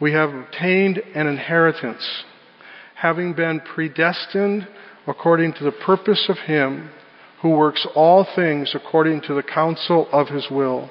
we 0.00 0.12
have 0.12 0.32
obtained 0.32 1.02
an 1.14 1.26
inheritance, 1.26 2.24
having 2.94 3.34
been 3.34 3.60
predestined 3.60 4.68
according 5.06 5.52
to 5.54 5.64
the 5.64 5.72
purpose 5.72 6.26
of 6.28 6.38
Him 6.38 6.90
who 7.42 7.50
works 7.50 7.86
all 7.94 8.24
things 8.36 8.72
according 8.74 9.20
to 9.20 9.34
the 9.34 9.42
counsel 9.42 10.08
of 10.12 10.28
his 10.28 10.48
will, 10.50 10.88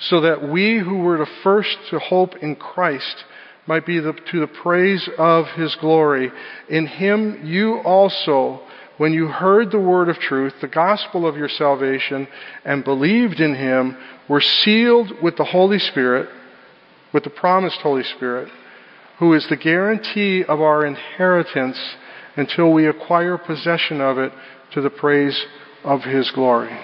so 0.00 0.20
that 0.20 0.48
we 0.48 0.78
who 0.78 0.98
were 0.98 1.18
the 1.18 1.30
first 1.42 1.76
to 1.90 1.98
hope 1.98 2.36
in 2.36 2.54
Christ 2.54 3.24
might 3.66 3.84
be 3.84 3.98
the, 3.98 4.12
to 4.30 4.40
the 4.40 4.46
praise 4.46 5.08
of 5.18 5.46
his 5.56 5.74
glory. 5.76 6.30
In 6.68 6.86
him 6.86 7.40
you 7.44 7.78
also, 7.78 8.60
when 8.98 9.12
you 9.12 9.26
heard 9.26 9.70
the 9.70 9.80
word 9.80 10.08
of 10.08 10.18
truth, 10.18 10.54
the 10.60 10.68
gospel 10.68 11.26
of 11.26 11.36
your 11.36 11.48
salvation, 11.48 12.28
and 12.64 12.84
believed 12.84 13.40
in 13.40 13.54
him, 13.54 13.96
were 14.28 14.40
sealed 14.40 15.22
with 15.22 15.36
the 15.36 15.44
Holy 15.44 15.78
Spirit, 15.78 16.28
with 17.12 17.24
the 17.24 17.30
promised 17.30 17.80
Holy 17.80 18.04
Spirit, 18.04 18.48
who 19.18 19.32
is 19.34 19.46
the 19.48 19.56
guarantee 19.56 20.44
of 20.44 20.60
our 20.60 20.84
inheritance 20.84 21.78
until 22.36 22.72
we 22.72 22.86
acquire 22.86 23.38
possession 23.38 24.00
of 24.00 24.18
it 24.18 24.32
to 24.72 24.80
the 24.80 24.90
praise 24.90 25.46
of 25.84 26.02
His 26.02 26.30
glory. 26.30 26.76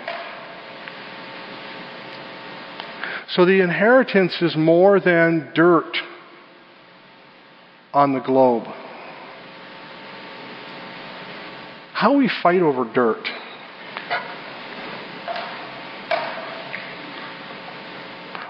So 3.30 3.44
the 3.44 3.62
inheritance 3.62 4.42
is 4.42 4.56
more 4.56 5.00
than 5.00 5.52
dirt 5.54 5.96
on 7.92 8.12
the 8.12 8.20
globe. 8.20 8.64
How 11.92 12.16
we 12.16 12.30
fight 12.42 12.60
over 12.60 12.90
dirt. 12.92 13.26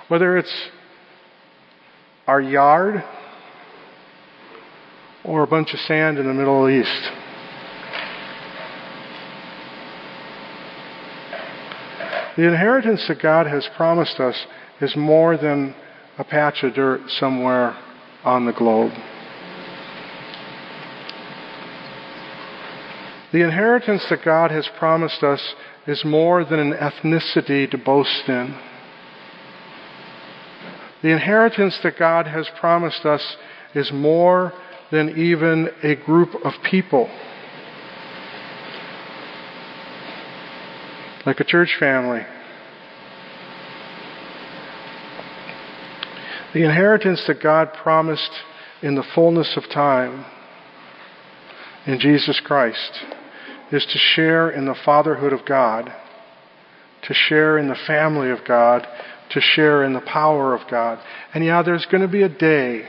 Whether 0.09 0.38
it's 0.38 0.70
our 2.26 2.40
yard 2.40 3.05
or 5.24 5.42
a 5.42 5.46
bunch 5.46 5.74
of 5.74 5.80
sand 5.80 6.18
in 6.18 6.26
the 6.26 6.34
Middle 6.34 6.68
East. 6.68 7.19
The 12.41 12.49
inheritance 12.49 13.07
that 13.07 13.20
God 13.20 13.47
has 13.49 13.68
promised 13.76 14.18
us 14.18 14.47
is 14.80 14.97
more 14.97 15.36
than 15.36 15.74
a 16.16 16.24
patch 16.24 16.62
of 16.62 16.72
dirt 16.72 17.03
somewhere 17.11 17.76
on 18.24 18.47
the 18.47 18.53
globe. 18.55 18.93
The 23.30 23.43
inheritance 23.43 24.07
that 24.09 24.24
God 24.24 24.51
has 24.53 24.66
promised 24.78 25.22
us 25.22 25.55
is 25.86 26.03
more 26.03 26.43
than 26.47 26.61
an 26.61 26.72
ethnicity 26.72 27.70
to 27.72 27.76
boast 27.76 28.26
in. 28.26 28.59
The 31.03 31.11
inheritance 31.11 31.78
that 31.82 31.99
God 31.99 32.26
has 32.26 32.49
promised 32.59 33.05
us 33.05 33.36
is 33.74 33.93
more 33.93 34.55
than 34.91 35.11
even 35.11 35.68
a 35.82 35.95
group 35.95 36.34
of 36.43 36.55
people. 36.70 37.07
Like 41.26 41.40
a 41.40 41.44
church 41.44 41.76
family. 41.78 42.22
The 46.54 46.64
inheritance 46.64 47.22
that 47.26 47.42
God 47.42 47.74
promised 47.74 48.30
in 48.82 48.94
the 48.94 49.04
fullness 49.14 49.56
of 49.56 49.64
time 49.72 50.24
in 51.86 52.00
Jesus 52.00 52.40
Christ 52.44 53.04
is 53.70 53.84
to 53.84 53.98
share 53.98 54.50
in 54.50 54.64
the 54.64 54.74
fatherhood 54.84 55.32
of 55.32 55.44
God, 55.46 55.92
to 57.02 57.14
share 57.14 57.58
in 57.58 57.68
the 57.68 57.78
family 57.86 58.30
of 58.30 58.38
God, 58.46 58.86
to 59.30 59.40
share 59.40 59.84
in 59.84 59.92
the 59.92 60.00
power 60.00 60.54
of 60.54 60.68
God. 60.70 60.98
And 61.34 61.44
yeah, 61.44 61.62
there's 61.62 61.86
going 61.86 62.02
to 62.02 62.08
be 62.08 62.22
a 62.22 62.28
day 62.28 62.88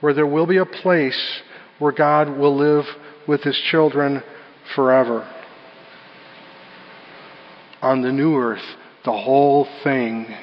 where 0.00 0.14
there 0.14 0.26
will 0.26 0.46
be 0.46 0.56
a 0.58 0.64
place 0.64 1.42
where 1.78 1.92
God 1.92 2.28
will 2.38 2.56
live 2.56 2.84
with 3.26 3.42
his 3.42 3.60
children 3.70 4.22
forever. 4.74 5.28
On 7.84 8.00
the 8.00 8.10
new 8.10 8.38
earth, 8.38 8.64
the 9.04 9.12
whole 9.12 9.68
thing, 9.82 10.34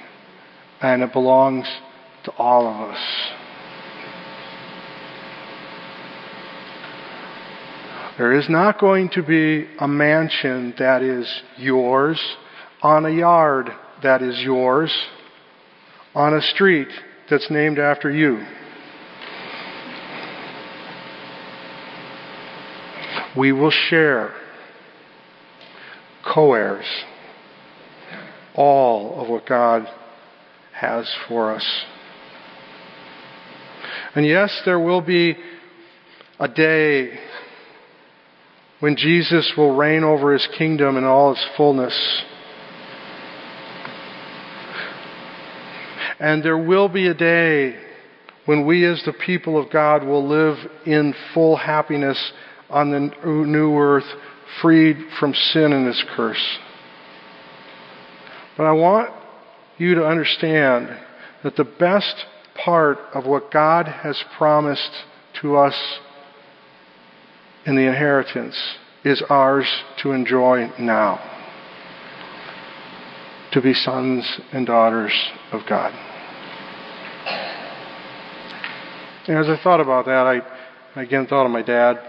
and 0.80 1.02
it 1.02 1.12
belongs 1.12 1.66
to 2.26 2.32
all 2.38 2.68
of 2.68 2.92
us. 2.92 3.32
There 8.20 8.34
is 8.34 8.48
not 8.48 8.80
going 8.80 9.10
to 9.14 9.24
be 9.24 9.68
a 9.80 9.88
mansion 9.88 10.76
that 10.78 11.02
is 11.02 11.28
yours 11.58 12.22
on 12.84 13.08
a 13.08 13.10
yard 13.10 13.72
that 14.04 14.22
is 14.22 14.40
yours 14.44 14.96
on 16.14 16.36
a 16.36 16.42
street 16.44 16.90
that's 17.28 17.50
named 17.50 17.80
after 17.80 18.12
you. 18.12 18.46
We 23.36 23.52
will 23.52 23.72
share 23.72 24.36
co 26.24 26.54
heirs 26.54 26.86
all 28.56 29.22
of 29.22 29.30
what 29.30 29.46
God 29.46 29.88
has 30.74 31.10
for 31.28 31.54
us. 31.54 31.66
And 34.16 34.26
yes, 34.26 34.62
there 34.66 34.80
will 34.80 35.02
be 35.02 35.38
a 36.40 36.48
day 36.48 37.18
when 38.80 38.96
Jesus 38.96 39.54
will 39.56 39.76
reign 39.76 40.04
over 40.04 40.34
his 40.34 40.48
kingdom 40.58 40.98
in 40.98 41.04
all 41.04 41.32
its 41.32 41.46
fullness. 41.56 42.24
And 46.20 46.44
there 46.44 46.58
will 46.58 46.90
be 46.90 47.08
a 47.08 47.14
day 47.14 47.76
when 48.46 48.66
we 48.66 48.86
as 48.86 49.02
the 49.06 49.14
people 49.14 49.58
of 49.62 49.72
God 49.72 50.04
will 50.04 50.28
live 50.28 50.58
in 50.86 51.14
full 51.34 51.56
happiness 51.56 52.34
on 52.70 52.92
the 52.92 53.00
new 53.26 53.78
earth, 53.78 54.06
freed 54.62 54.98
from 55.20 55.34
sin 55.34 55.74
and 55.74 55.88
its 55.88 56.04
curse. 56.16 56.60
But 58.62 58.68
I 58.68 58.74
want 58.74 59.10
you 59.80 59.96
to 59.96 60.06
understand 60.06 60.96
that 61.44 61.56
the 61.56 61.64
best 61.64 62.14
part 62.64 63.00
of 63.12 63.26
what 63.26 63.50
God 63.50 63.88
has 63.88 64.24
promised 64.38 64.92
to 65.42 65.58
us 65.58 65.74
in 67.66 67.76
the 67.76 67.88
inheritance 67.88 68.56
is 69.04 69.24
ours 69.32 69.66
to 70.04 70.12
enjoy 70.12 70.72
now. 70.78 71.20
To 73.54 73.62
be 73.64 73.74
sons 73.74 74.40
and 74.54 74.68
daughters 74.68 75.14
of 75.52 75.62
God. 75.68 75.92
And 79.28 79.40
as 79.40 79.50
I 79.50 79.60
thought 79.64 79.82
about 79.82 80.06
that, 80.06 80.28
I 80.28 81.02
again 81.02 81.26
thought 81.26 81.48
of 81.48 81.52
my 81.52 81.64
dad. 81.64 82.00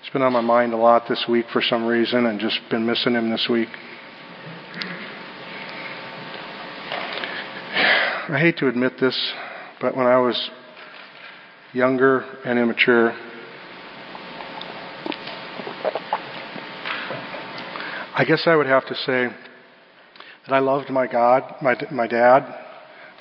It's 0.00 0.10
been 0.10 0.22
on 0.22 0.32
my 0.32 0.40
mind 0.40 0.72
a 0.72 0.78
lot 0.78 1.06
this 1.06 1.26
week 1.28 1.44
for 1.52 1.60
some 1.60 1.84
reason 1.84 2.24
and 2.24 2.40
just 2.40 2.60
been 2.70 2.86
missing 2.86 3.12
him 3.12 3.28
this 3.28 3.46
week. 3.50 3.68
I 8.30 8.38
hate 8.38 8.58
to 8.58 8.68
admit 8.68 8.92
this, 9.00 9.32
but 9.80 9.96
when 9.96 10.06
I 10.06 10.18
was 10.18 10.50
younger 11.72 12.20
and 12.44 12.60
immature, 12.60 13.10
I 18.14 18.24
guess 18.24 18.42
I 18.46 18.54
would 18.54 18.68
have 18.68 18.86
to 18.86 18.94
say 18.94 19.30
that 20.46 20.54
I 20.54 20.60
loved 20.60 20.90
my 20.90 21.08
God, 21.08 21.56
my, 21.60 21.74
my 21.90 22.06
dad, 22.06 22.46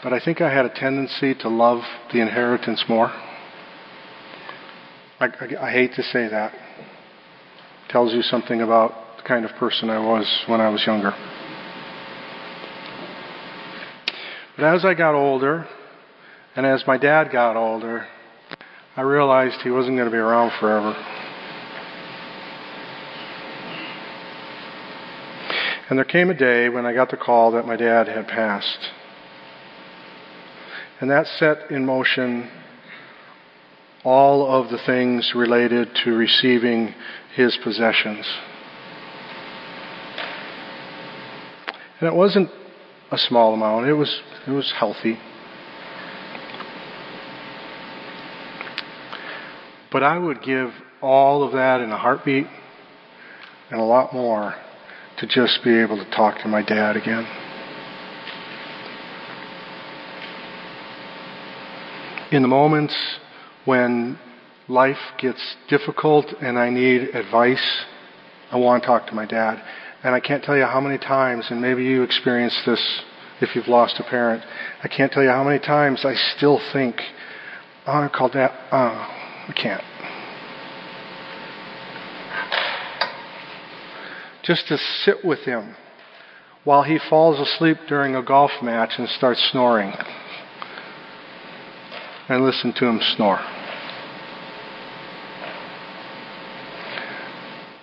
but 0.04 0.14
I 0.14 0.20
think 0.20 0.42
I 0.42 0.54
had 0.54 0.66
a 0.66 0.70
tendency 0.70 1.34
to 1.42 1.50
love 1.50 1.82
the 2.14 2.22
inheritance 2.22 2.84
more. 2.88 3.08
I, 5.20 5.26
I, 5.26 5.70
I 5.70 5.72
hate 5.72 5.94
to 5.96 6.04
say 6.04 6.28
that. 6.28 6.54
It 6.54 7.90
tells 7.90 8.14
you 8.14 8.22
something 8.22 8.62
about 8.62 9.18
the 9.18 9.24
kind 9.24 9.44
of 9.44 9.56
person 9.56 9.90
I 9.90 9.98
was 9.98 10.44
when 10.46 10.62
I 10.62 10.70
was 10.70 10.84
younger. 10.86 11.16
But 14.60 14.76
as 14.76 14.84
I 14.84 14.94
got 14.94 15.16
older, 15.16 15.66
and 16.54 16.66
as 16.66 16.86
my 16.86 16.98
dad 16.98 17.32
got 17.32 17.56
older, 17.56 18.06
I 18.98 19.04
realized 19.04 19.62
he 19.62 19.70
wasn't 19.70 19.96
going 19.96 20.10
to 20.10 20.12
be 20.12 20.18
around 20.18 20.52
forever. 20.60 20.92
And 25.90 25.98
there 25.98 26.04
came 26.04 26.30
a 26.30 26.34
day 26.34 26.68
when 26.68 26.86
I 26.86 26.94
got 26.94 27.10
the 27.10 27.16
call 27.16 27.52
that 27.52 27.66
my 27.66 27.78
dad 27.78 28.10
had 28.10 28.28
passed. 28.28 28.90
And 31.00 31.10
that 31.10 31.28
set 31.28 31.72
in 31.72 31.86
motion 31.86 32.52
all 34.04 34.46
of 34.46 34.70
the 34.72 34.80
things 34.86 35.32
related 35.34 35.96
to 36.04 36.14
receiving 36.14 36.94
his 37.34 37.58
possessions. 37.64 38.26
And 42.02 42.10
it 42.10 42.14
wasn't 42.14 42.50
a 43.12 43.18
small 43.18 43.54
amount, 43.54 43.88
it 43.88 43.94
was, 43.94 44.22
it 44.48 44.52
was 44.52 44.72
healthy. 44.78 45.18
But 49.92 50.04
I 50.04 50.18
would 50.18 50.42
give 50.44 50.72
all 51.02 51.44
of 51.44 51.54
that 51.54 51.82
in 51.82 51.92
a 51.92 51.98
heartbeat 51.98 52.46
and 53.72 53.80
a 53.80 53.84
lot 53.84 54.14
more 54.14 54.54
to 55.18 55.28
just 55.28 55.64
be 55.64 55.80
able 55.80 55.98
to 55.98 56.10
talk 56.12 56.40
to 56.42 56.48
my 56.48 56.62
dad 56.62 56.96
again. 56.96 57.26
In 62.32 62.44
the 62.44 62.48
moments 62.48 62.96
when 63.66 64.20
life 64.68 65.00
gets 65.18 65.56
difficult 65.68 66.28
and 66.42 66.60
I 66.60 66.70
need 66.70 67.16
advice, 67.16 67.86
I 68.52 68.58
want 68.58 68.84
to 68.84 68.88
talk 68.88 69.08
to 69.08 69.16
my 69.16 69.26
dad. 69.26 69.64
And 70.04 70.16
I 70.16 70.20
can't 70.20 70.44
tell 70.44 70.56
you 70.56 70.66
how 70.66 70.80
many 70.80 70.98
times, 70.98 71.48
and 71.50 71.62
maybe 71.62 71.84
you 71.84 72.04
experienced 72.04 72.62
this 72.66 73.02
if 73.42 73.56
you've 73.56 73.68
lost 73.68 74.00
a 74.00 74.04
parent, 74.04 74.44
I 74.84 74.88
can't 74.88 75.12
tell 75.12 75.24
you 75.24 75.30
how 75.30 75.44
many 75.44 75.60
times 75.60 76.06
I 76.06 76.14
still 76.36 76.60
think, 76.74 77.02
oh, 77.88 78.04
I 78.04 78.08
call 78.10 78.30
dad, 78.30 78.52
oh, 78.72 79.08
I 79.48 79.54
can't. 79.56 79.84
just 84.50 84.68
to 84.68 84.80
sit 84.80 85.24
with 85.24 85.42
him 85.42 85.76
while 86.64 86.82
he 86.82 86.98
falls 87.08 87.40
asleep 87.40 87.78
during 87.88 88.16
a 88.16 88.24
golf 88.24 88.50
match 88.64 88.94
and 88.98 89.08
starts 89.08 89.40
snoring. 89.52 89.94
And 92.28 92.44
listen 92.44 92.74
to 92.74 92.86
him 92.88 93.00
snore. 93.16 93.40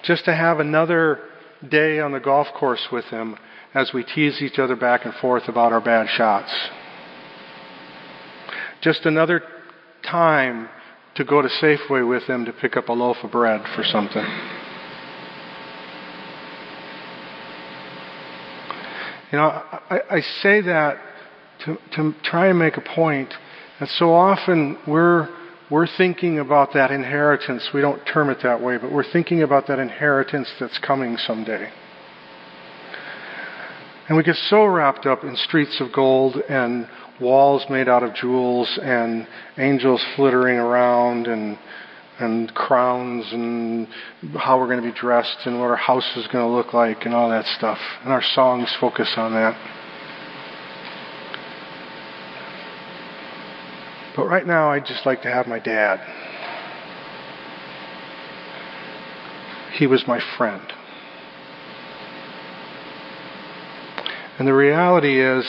Just 0.03 0.25
to 0.25 0.35
have 0.35 0.59
another 0.59 1.21
day 1.67 2.01
on 2.01 2.13
the 2.13 2.21
golf 2.21 2.49
course 2.55 2.89
with 2.91 3.05
him 3.07 3.37
as 3.75 3.93
we 3.93 4.03
tease 4.05 4.41
each 4.41 4.59
other 4.59 4.77
back 4.77 5.05
and 5.05 5.15
forth 5.15 5.49
about 5.49 5.73
our 5.73 5.81
bad 5.81 6.09
shots. 6.09 6.53
Just 8.81 9.05
another 9.05 9.43
time 10.03 10.69
to 11.17 11.25
go 11.25 11.43
to 11.43 11.49
Safeway 11.49 12.09
with 12.09 12.25
him 12.25 12.45
to 12.45 12.53
pick 12.53 12.77
up 12.77 12.89
a 12.89 12.93
loaf 12.93 13.17
of 13.23 13.33
bread 13.33 13.63
for 13.75 13.83
something. 13.85 14.25
You 19.33 19.39
know, 19.39 19.63
I, 19.91 20.01
I 20.11 20.21
say 20.43 20.61
that 20.61 20.99
to, 21.65 21.79
to 21.97 22.15
try 22.23 22.49
and 22.49 22.59
make 22.59 22.77
a 22.77 22.81
point 22.81 23.35
that 23.81 23.89
so 23.89 24.15
often 24.15 24.79
we're, 24.87 25.29
we're 25.71 25.89
thinking 25.97 26.39
about 26.39 26.75
that 26.75 26.91
inheritance. 26.91 27.71
We 27.75 27.81
don't 27.81 28.05
term 28.05 28.31
it 28.31 28.39
that 28.43 28.61
way, 28.61 28.79
but 28.79 28.93
we're 28.93 29.11
thinking 29.11 29.43
about 29.43 29.67
that 29.67 29.79
inheritance 29.79 30.49
that's 30.61 30.79
coming 30.79 31.17
someday. 31.17 31.71
And 34.09 34.17
we 34.17 34.23
get 34.23 34.37
so 34.49 34.65
wrapped 34.65 35.07
up 35.07 35.25
in 35.25 35.35
streets 35.37 35.81
of 35.81 35.93
gold 35.93 36.37
and 36.49 36.89
walls 37.21 37.65
made 37.69 37.89
out 37.89 38.05
of 38.05 38.15
jewels 38.15 38.79
and 38.81 39.27
angels 39.59 40.05
flittering 40.15 40.59
around 40.59 41.27
and 41.27 41.59
and 42.19 42.55
crowns 42.55 43.27
and 43.33 43.87
how 44.39 44.59
we're 44.59 44.67
going 44.67 44.83
to 44.83 44.91
be 44.91 44.99
dressed 44.99 45.37
and 45.45 45.61
what 45.61 45.69
our 45.69 45.77
house 45.77 46.17
is 46.17 46.27
going 46.29 46.45
to 46.47 46.51
look 46.51 46.73
like 46.73 47.05
and 47.05 47.15
all 47.15 47.29
that 47.29 47.45
stuff. 47.59 47.79
And 48.03 48.13
our 48.13 48.23
songs 48.23 48.75
focus 48.81 49.13
on 49.19 49.33
that. 49.33 49.76
But 54.17 54.27
right 54.29 54.47
now, 54.47 54.71
I'd 54.71 54.87
just 54.87 55.05
like 55.05 55.23
to 55.23 55.31
have 55.31 55.47
my 55.47 55.59
dad. 55.59 56.01
He 59.75 59.87
was 59.87 60.05
my 60.09 60.21
friend. 60.39 60.63
And 64.39 64.49
the 64.49 64.55
reality 64.55 65.21
is, 65.21 65.47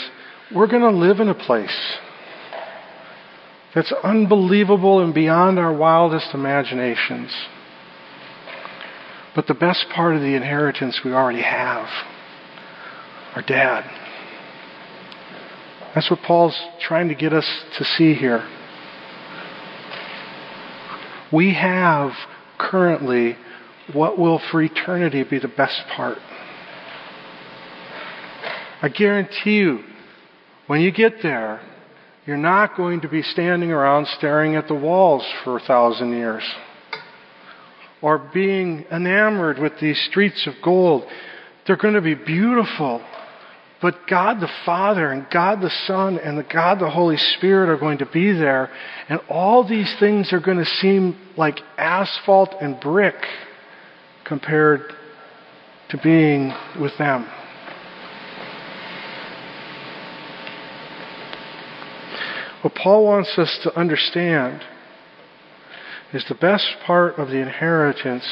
we're 0.53 0.67
going 0.67 0.81
to 0.81 0.97
live 0.97 1.21
in 1.21 1.29
a 1.29 1.33
place 1.33 1.97
that's 3.73 3.93
unbelievable 4.03 5.01
and 5.01 5.13
beyond 5.13 5.59
our 5.59 5.73
wildest 5.73 6.33
imaginations. 6.33 7.33
But 9.33 9.47
the 9.47 9.53
best 9.53 9.85
part 9.93 10.15
of 10.15 10.21
the 10.21 10.35
inheritance 10.35 11.01
we 11.05 11.13
already 11.13 11.41
have 11.41 11.87
our 13.35 13.43
dad. 13.43 13.89
That's 15.93 16.09
what 16.09 16.21
Paul's 16.21 16.59
trying 16.81 17.07
to 17.09 17.15
get 17.15 17.33
us 17.33 17.47
to 17.77 17.85
see 17.85 18.13
here. 18.13 18.47
We 21.31 21.53
have 21.53 22.11
currently 22.57 23.37
what 23.93 24.17
will 24.17 24.39
for 24.51 24.61
eternity 24.61 25.23
be 25.23 25.39
the 25.39 25.47
best 25.47 25.81
part. 25.95 26.17
I 28.81 28.89
guarantee 28.89 29.57
you, 29.57 29.83
when 30.67 30.81
you 30.81 30.91
get 30.91 31.21
there, 31.23 31.61
you're 32.25 32.37
not 32.37 32.75
going 32.75 33.01
to 33.01 33.07
be 33.07 33.21
standing 33.21 33.71
around 33.71 34.07
staring 34.17 34.55
at 34.55 34.67
the 34.67 34.75
walls 34.75 35.25
for 35.43 35.57
a 35.57 35.61
thousand 35.61 36.11
years 36.11 36.43
or 38.01 38.17
being 38.33 38.85
enamored 38.91 39.57
with 39.59 39.73
these 39.79 39.99
streets 40.09 40.45
of 40.45 40.53
gold. 40.63 41.03
They're 41.65 41.77
going 41.77 41.95
to 41.95 42.01
be 42.01 42.15
beautiful. 42.15 43.01
But 43.81 44.07
God 44.07 44.39
the 44.39 44.49
Father 44.65 45.11
and 45.11 45.29
God 45.29 45.61
the 45.61 45.69
Son 45.69 46.17
and 46.17 46.37
the 46.37 46.43
God 46.43 46.79
the 46.79 46.89
Holy 46.89 47.17
Spirit 47.17 47.69
are 47.69 47.77
going 47.77 47.99
to 47.99 48.07
be 48.07 48.31
there, 48.31 48.71
and 49.07 49.19
all 49.29 49.63
these 49.63 49.93
things 49.99 50.33
are 50.33 50.39
going 50.39 50.57
to 50.57 50.65
seem 50.65 51.15
like 51.35 51.59
asphalt 51.77 52.55
and 52.59 52.79
brick 52.79 53.15
compared 54.23 54.93
to 55.89 55.97
being 55.99 56.53
with 56.79 56.97
them. 56.97 57.27
What 62.61 62.73
Paul 62.73 63.05
wants 63.05 63.37
us 63.37 63.59
to 63.63 63.77
understand 63.77 64.63
is 66.11 66.25
the 66.25 66.35
best 66.35 66.67
part 66.85 67.19
of 67.19 67.29
the 67.29 67.37
inheritance 67.37 68.25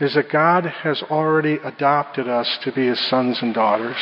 is 0.00 0.14
that 0.14 0.30
God 0.30 0.66
has 0.66 1.02
already 1.02 1.54
adopted 1.54 2.28
us 2.28 2.58
to 2.62 2.72
be 2.72 2.86
his 2.86 3.00
sons 3.00 3.42
and 3.42 3.52
daughters. 3.52 3.96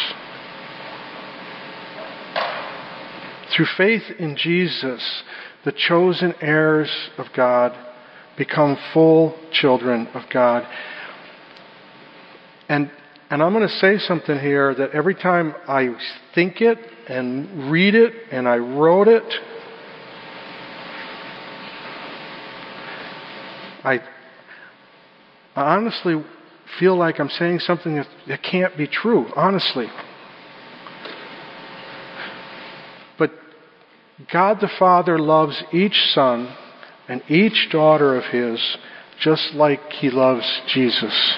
Through 3.55 3.67
faith 3.77 4.03
in 4.19 4.37
Jesus, 4.37 5.23
the 5.65 5.71
chosen 5.71 6.35
heirs 6.41 6.91
of 7.19 7.27
God 7.37 7.73
become 8.37 8.77
full 8.93 9.39
children 9.53 10.09
of 10.09 10.23
God. 10.29 10.67
And, 12.69 12.91
and 13.31 13.43
I'm 13.43 13.53
going 13.53 13.67
to 13.67 13.75
say 13.75 13.99
something 13.99 14.41
here 14.41 14.75
that 14.75 14.91
every 14.91 15.15
time 15.15 15.55
I 15.69 15.95
think 16.35 16.61
it 16.61 16.79
and 17.09 17.71
read 17.71 17.95
it 17.95 18.13
and 18.33 18.49
I 18.49 18.57
wrote 18.57 19.07
it, 19.07 19.35
I, 23.85 24.01
I 25.55 25.77
honestly 25.77 26.25
feel 26.81 26.97
like 26.97 27.21
I'm 27.21 27.29
saying 27.29 27.61
something 27.61 27.95
that, 27.95 28.09
that 28.27 28.43
can't 28.43 28.77
be 28.77 28.89
true, 28.89 29.27
honestly. 29.37 29.87
God 34.33 34.61
the 34.61 34.71
Father 34.79 35.19
loves 35.19 35.63
each 35.73 35.99
son 36.13 36.55
and 37.09 37.23
each 37.29 37.69
daughter 37.71 38.17
of 38.17 38.25
His 38.25 38.61
just 39.21 39.55
like 39.55 39.93
He 39.93 40.11
loves 40.11 40.47
Jesus. 40.69 41.37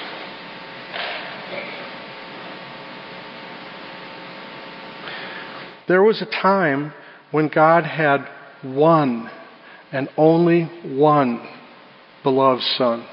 There 5.88 6.02
was 6.02 6.20
a 6.20 6.26
time 6.26 6.92
when 7.30 7.48
God 7.48 7.84
had 7.84 8.28
one 8.62 9.30
and 9.92 10.08
only 10.16 10.64
one 10.84 11.46
beloved 12.22 12.62
Son. 12.76 13.06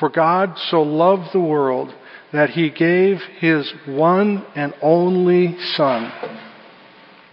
For 0.00 0.08
God 0.08 0.58
so 0.70 0.82
loved 0.82 1.32
the 1.32 1.40
world 1.40 1.94
that 2.32 2.50
he 2.50 2.70
gave 2.70 3.20
his 3.38 3.72
one 3.86 4.44
and 4.56 4.74
only 4.82 5.56
Son, 5.76 6.10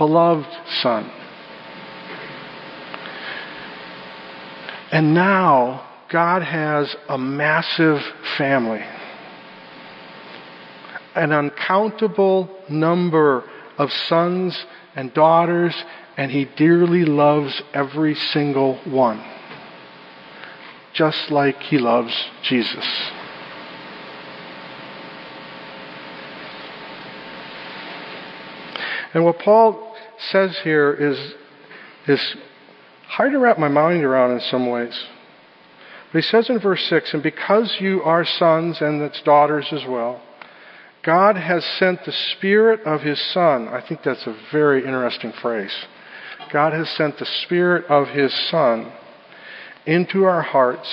beloved 0.01 0.47
Son. 0.81 1.07
And 4.91 5.13
now 5.13 5.87
God 6.09 6.41
has 6.41 6.95
a 7.07 7.19
massive 7.19 8.01
family. 8.35 8.81
An 11.13 11.31
uncountable 11.31 12.49
number 12.67 13.43
of 13.77 13.91
sons 13.91 14.65
and 14.95 15.13
daughters, 15.13 15.75
and 16.17 16.31
he 16.31 16.45
dearly 16.45 17.05
loves 17.05 17.61
every 17.71 18.15
single 18.15 18.79
one 18.85 19.23
just 20.93 21.29
like 21.29 21.61
he 21.61 21.77
loves 21.77 22.13
Jesus. 22.43 23.11
And 29.13 29.25
what 29.25 29.39
Paul 29.39 29.90
says 30.29 30.57
here 30.63 30.93
is, 30.93 31.33
is 32.07 32.35
hard 33.07 33.31
to 33.31 33.39
wrap 33.39 33.57
my 33.57 33.67
mind 33.67 34.03
around 34.03 34.31
in 34.31 34.39
some 34.39 34.69
ways. 34.69 34.97
But 36.11 36.23
he 36.23 36.29
says 36.29 36.49
in 36.49 36.59
verse 36.59 36.83
6, 36.89 37.13
and 37.13 37.23
because 37.23 37.77
you 37.79 38.01
are 38.03 38.25
sons 38.25 38.81
and 38.81 39.01
its 39.01 39.21
daughters 39.21 39.67
as 39.71 39.85
well, 39.85 40.21
God 41.03 41.35
has 41.35 41.65
sent 41.79 42.05
the 42.05 42.11
Spirit 42.11 42.81
of 42.81 43.01
His 43.01 43.19
Son. 43.33 43.67
I 43.67 43.81
think 43.81 44.03
that's 44.03 44.27
a 44.27 44.37
very 44.51 44.85
interesting 44.85 45.31
phrase. 45.41 45.73
God 46.51 46.73
has 46.73 46.89
sent 46.91 47.17
the 47.17 47.25
Spirit 47.43 47.85
of 47.85 48.09
His 48.09 48.33
Son 48.49 48.91
into 49.85 50.25
our 50.25 50.41
hearts, 50.41 50.87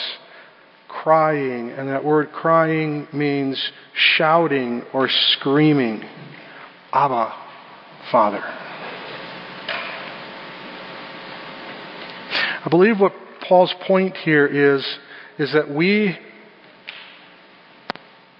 crying, 0.86 1.70
and 1.70 1.88
that 1.88 2.04
word 2.04 2.32
crying 2.32 3.06
means 3.12 3.72
shouting 3.92 4.82
or 4.94 5.08
screaming, 5.08 6.04
Abba, 6.92 7.34
Father. 8.10 8.67
I 12.64 12.68
believe 12.68 13.00
what 13.00 13.12
Paul's 13.42 13.74
point 13.86 14.16
here 14.16 14.46
is, 14.46 14.84
is 15.38 15.52
that 15.52 15.70
we 15.70 16.18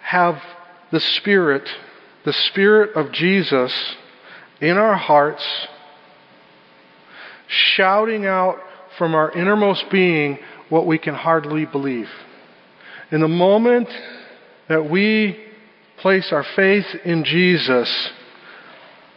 have 0.02 0.42
the 0.90 1.00
Spirit, 1.00 1.68
the 2.24 2.32
Spirit 2.32 2.96
of 2.96 3.12
Jesus 3.12 3.72
in 4.60 4.76
our 4.76 4.96
hearts, 4.96 5.44
shouting 7.46 8.26
out 8.26 8.58
from 8.96 9.14
our 9.14 9.30
innermost 9.30 9.88
being 9.90 10.38
what 10.68 10.86
we 10.86 10.98
can 10.98 11.14
hardly 11.14 11.64
believe. 11.64 12.10
In 13.10 13.20
the 13.20 13.28
moment 13.28 13.88
that 14.68 14.90
we 14.90 15.38
place 15.98 16.32
our 16.32 16.44
faith 16.44 16.86
in 17.04 17.24
Jesus, 17.24 18.10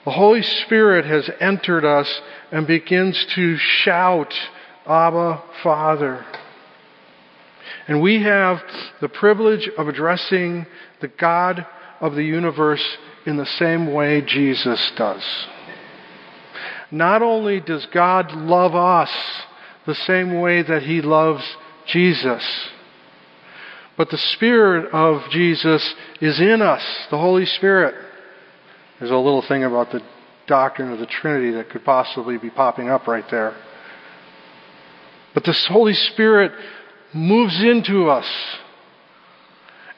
the 0.06 0.12
Holy 0.12 0.42
Spirit 0.42 1.06
has 1.06 1.30
entered 1.40 1.86
us 1.86 2.22
and 2.52 2.66
begins 2.66 3.26
to 3.36 3.58
shout, 3.58 4.34
Abba, 4.86 5.44
Father. 5.64 6.26
And 7.88 8.02
we 8.02 8.22
have 8.24 8.62
the 9.00 9.10
privilege 9.10 9.70
of 9.78 9.88
addressing 9.88 10.66
the 11.00 11.08
God 11.08 11.66
of 12.00 12.16
the 12.16 12.24
universe 12.24 12.86
in 13.26 13.38
the 13.38 13.46
same 13.46 13.94
way 13.94 14.22
Jesus 14.22 14.92
does. 14.96 15.24
Not 16.90 17.22
only 17.22 17.60
does 17.60 17.86
God 17.88 18.34
love 18.34 18.76
us, 18.76 19.12
the 19.86 19.96
same 19.96 20.40
way 20.40 20.62
that 20.62 20.84
he 20.84 21.02
loves 21.02 21.44
Jesus. 21.88 22.44
But 23.98 24.10
the 24.10 24.18
Spirit 24.18 24.92
of 24.92 25.30
Jesus 25.30 25.94
is 26.20 26.40
in 26.40 26.62
us, 26.62 26.84
the 27.10 27.18
Holy 27.18 27.46
Spirit. 27.46 27.96
There's 29.00 29.12
a 29.12 29.18
little 29.18 29.42
thing 29.42 29.64
about 29.64 29.92
the 29.92 30.02
doctrine 30.48 30.92
of 30.92 31.00
the 31.00 31.06
Trinity 31.06 31.52
that 31.52 31.70
could 31.70 31.84
possibly 31.84 32.38
be 32.38 32.50
popping 32.50 32.90
up 32.90 33.08
right 33.08 33.28
there. 33.30 33.56
But 35.34 35.46
this 35.46 35.68
Holy 35.70 35.94
Spirit 35.94 36.52
moves 37.14 37.62
into 37.62 38.10
us 38.10 38.26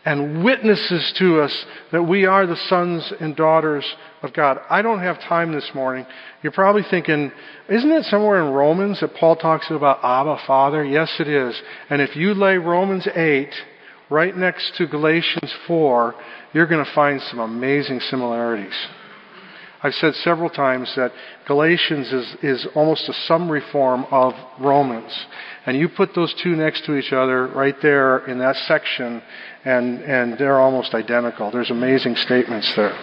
and 0.06 0.44
witnesses 0.44 1.14
to 1.18 1.40
us 1.42 1.66
that 1.92 2.04
we 2.04 2.26
are 2.26 2.46
the 2.46 2.58
sons 2.68 3.14
and 3.20 3.36
daughters 3.36 3.86
of 4.22 4.34
God. 4.34 4.60
I 4.70 4.82
don't 4.82 5.00
have 5.00 5.20
time 5.22 5.54
this 5.54 5.70
morning. 5.74 6.06
You're 6.42 6.52
probably 6.52 6.84
thinking, 6.90 7.32
isn't 7.70 7.92
it 7.92 8.04
somewhere 8.06 8.46
in 8.46 8.54
Romans 8.54 9.00
that 9.00 9.16
Paul 9.16 9.38
talks 9.38 9.70
about 9.70 10.00
Abba, 10.04 10.42
Father? 10.46 10.84
Yes, 10.84 11.14
it 11.20 11.28
is. 11.28 11.60
And 11.90 12.02
if 12.02 12.16
you 12.16 12.34
lay 12.34 12.58
Romans 12.58 13.08
8 13.08 13.50
right 14.10 14.36
next 14.36 14.76
to 14.78 14.88
Galatians 14.88 15.54
4, 15.68 16.16
you're 16.54 16.68
going 16.68 16.84
to 16.84 16.94
find 16.94 17.22
some 17.22 17.40
amazing 17.40 18.02
similarities. 18.02 18.76
I've 19.86 19.94
said 19.96 20.16
several 20.16 20.50
times 20.50 20.94
that 20.96 21.12
Galatians 21.46 22.14
is, 22.14 22.36
is 22.42 22.68
almost 22.74 23.10
a 23.10 23.14
summary 23.14 23.62
form 23.70 24.06
of 24.12 24.34
Romans. 24.58 25.14
And 25.66 25.78
you 25.78 25.90
put 25.90 26.16
those 26.16 26.34
two 26.42 26.56
next 26.56 26.86
to 26.86 26.96
each 26.96 27.12
other 27.12 27.48
right 27.48 27.76
there 27.82 28.26
in 28.26 28.40
that 28.40 28.56
section, 28.56 29.22
and, 29.66 30.00
and 30.00 30.38
they're 30.38 30.58
almost 30.58 30.94
identical. 30.94 31.52
There's 31.52 31.70
amazing 31.70 32.16
statements 32.16 32.74
there. 32.78 32.98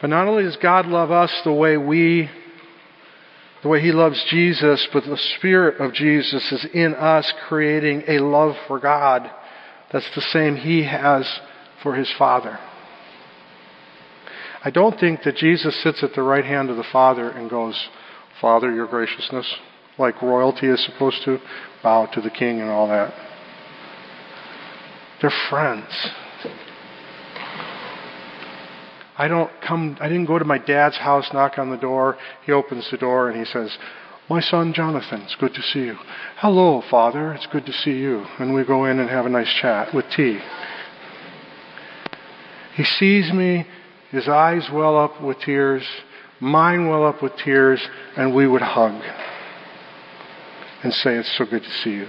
But 0.00 0.10
not 0.10 0.28
only 0.28 0.44
does 0.44 0.56
God 0.58 0.86
love 0.86 1.10
us 1.10 1.32
the 1.42 1.52
way 1.52 1.76
we, 1.76 2.30
the 3.64 3.68
way 3.68 3.80
He 3.80 3.90
loves 3.90 4.24
Jesus, 4.30 4.86
but 4.92 5.04
the 5.04 5.18
Spirit 5.38 5.80
of 5.80 5.92
Jesus 5.92 6.52
is 6.52 6.66
in 6.72 6.94
us 6.94 7.32
creating 7.48 8.04
a 8.06 8.20
love 8.20 8.54
for 8.68 8.78
God 8.78 9.28
that's 9.90 10.14
the 10.14 10.20
same 10.20 10.54
He 10.54 10.84
has 10.84 11.26
for 11.82 11.94
his 11.94 12.12
Father. 12.18 12.58
I 14.64 14.70
don't 14.70 14.98
think 14.98 15.22
that 15.24 15.36
Jesus 15.36 15.80
sits 15.82 16.02
at 16.02 16.14
the 16.14 16.22
right 16.22 16.44
hand 16.44 16.70
of 16.70 16.76
the 16.76 16.84
Father 16.92 17.30
and 17.30 17.48
goes, 17.48 17.88
Father, 18.40 18.72
your 18.72 18.86
graciousness, 18.86 19.54
like 19.98 20.20
royalty 20.22 20.66
is 20.66 20.84
supposed 20.84 21.22
to 21.24 21.38
bow 21.82 22.06
to 22.06 22.20
the 22.20 22.30
king 22.30 22.60
and 22.60 22.68
all 22.68 22.88
that. 22.88 23.14
They're 25.20 25.32
friends. 25.48 25.86
I 29.18 29.28
don't 29.28 29.50
come, 29.66 29.96
I 30.00 30.08
didn't 30.08 30.26
go 30.26 30.38
to 30.38 30.44
my 30.44 30.58
dad's 30.58 30.96
house, 30.96 31.30
knock 31.32 31.58
on 31.58 31.70
the 31.70 31.78
door. 31.78 32.18
He 32.44 32.52
opens 32.52 32.90
the 32.90 32.98
door 32.98 33.30
and 33.30 33.38
he 33.38 33.46
says, 33.46 33.76
my 34.28 34.40
son 34.40 34.72
Jonathan, 34.74 35.22
it's 35.22 35.36
good 35.36 35.54
to 35.54 35.62
see 35.62 35.80
you. 35.84 35.96
Hello, 36.38 36.82
father, 36.90 37.32
it's 37.32 37.46
good 37.46 37.64
to 37.66 37.72
see 37.72 37.92
you. 37.92 38.26
And 38.40 38.52
we 38.52 38.64
go 38.64 38.84
in 38.84 38.98
and 38.98 39.08
have 39.08 39.24
a 39.24 39.30
nice 39.30 39.52
chat 39.62 39.94
with 39.94 40.04
tea. 40.14 40.40
He 42.76 42.84
sees 42.84 43.32
me, 43.32 43.66
his 44.10 44.28
eyes 44.28 44.68
well 44.70 44.98
up 44.98 45.22
with 45.22 45.38
tears, 45.40 45.82
mine 46.40 46.88
well 46.88 47.06
up 47.06 47.22
with 47.22 47.34
tears, 47.36 47.80
and 48.16 48.34
we 48.34 48.46
would 48.46 48.62
hug 48.62 49.02
and 50.82 50.92
say, 50.92 51.16
It's 51.16 51.36
so 51.36 51.46
good 51.46 51.64
to 51.64 51.70
see 51.70 51.92
you. 51.92 52.08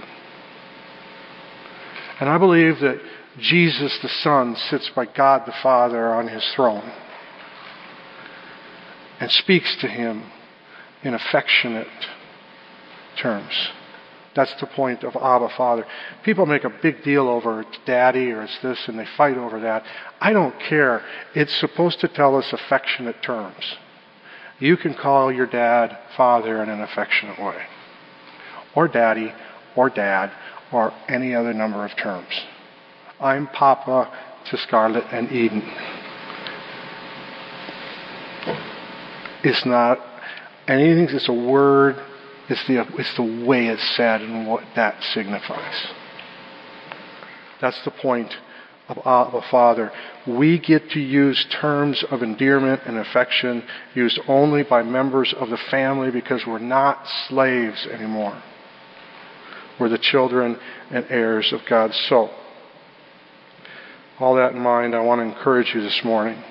And 2.20 2.28
I 2.28 2.36
believe 2.36 2.80
that 2.80 3.00
Jesus 3.38 3.98
the 4.02 4.08
Son 4.08 4.56
sits 4.56 4.90
by 4.94 5.06
God 5.06 5.46
the 5.46 5.54
Father 5.62 6.12
on 6.12 6.28
his 6.28 6.44
throne 6.54 6.92
and 9.20 9.30
speaks 9.30 9.74
to 9.76 9.88
him 9.88 10.24
in 11.02 11.14
affectionate 11.14 11.88
terms. 13.16 13.68
That's 14.38 14.54
the 14.60 14.68
point 14.68 15.02
of 15.02 15.16
Abba 15.16 15.48
Father. 15.56 15.84
People 16.22 16.46
make 16.46 16.62
a 16.62 16.70
big 16.70 17.02
deal 17.02 17.28
over 17.28 17.62
it's 17.62 17.76
daddy 17.84 18.30
or 18.30 18.42
it's 18.42 18.56
this 18.62 18.86
and 18.86 18.96
they 18.96 19.04
fight 19.16 19.36
over 19.36 19.58
that. 19.58 19.82
I 20.20 20.32
don't 20.32 20.56
care. 20.60 21.02
It's 21.34 21.52
supposed 21.56 21.98
to 22.02 22.06
tell 22.06 22.36
us 22.36 22.52
affectionate 22.52 23.20
terms. 23.20 23.76
You 24.60 24.76
can 24.76 24.94
call 24.94 25.32
your 25.32 25.48
dad 25.48 25.98
father 26.16 26.62
in 26.62 26.68
an 26.68 26.80
affectionate 26.80 27.40
way. 27.40 27.64
Or 28.76 28.86
daddy, 28.86 29.32
or 29.74 29.90
dad, 29.90 30.30
or 30.70 30.92
any 31.08 31.34
other 31.34 31.52
number 31.52 31.84
of 31.84 31.96
terms. 31.96 32.30
I'm 33.18 33.48
Papa 33.48 34.08
to 34.50 34.56
Scarlett 34.56 35.06
and 35.10 35.32
Eden. 35.32 35.68
It's 39.42 39.66
not 39.66 39.98
anything, 40.68 41.08
it's 41.08 41.28
a 41.28 41.32
word 41.32 41.96
it's 42.48 42.66
the, 42.66 42.80
it's 42.98 43.14
the 43.14 43.44
way 43.46 43.66
it's 43.66 43.96
said 43.96 44.22
and 44.22 44.46
what 44.46 44.64
that 44.74 45.02
signifies. 45.02 45.86
That's 47.60 47.82
the 47.84 47.90
point 47.90 48.34
of 48.88 48.98
uh, 48.98 49.28
Abba 49.28 49.42
Father. 49.50 49.92
We 50.26 50.58
get 50.58 50.90
to 50.90 51.00
use 51.00 51.44
terms 51.50 52.02
of 52.10 52.22
endearment 52.22 52.82
and 52.86 52.96
affection 52.96 53.64
used 53.94 54.18
only 54.28 54.62
by 54.62 54.82
members 54.82 55.34
of 55.34 55.50
the 55.50 55.56
family 55.56 56.10
because 56.10 56.46
we're 56.46 56.58
not 56.58 57.06
slaves 57.28 57.86
anymore. 57.86 58.42
We're 59.78 59.90
the 59.90 59.98
children 59.98 60.58
and 60.90 61.06
heirs 61.10 61.52
of 61.52 61.60
God's 61.68 61.96
soul. 61.96 62.30
All 64.18 64.34
that 64.36 64.52
in 64.52 64.60
mind, 64.60 64.94
I 64.94 65.00
want 65.00 65.20
to 65.20 65.24
encourage 65.24 65.74
you 65.74 65.80
this 65.80 66.02
morning 66.02 66.42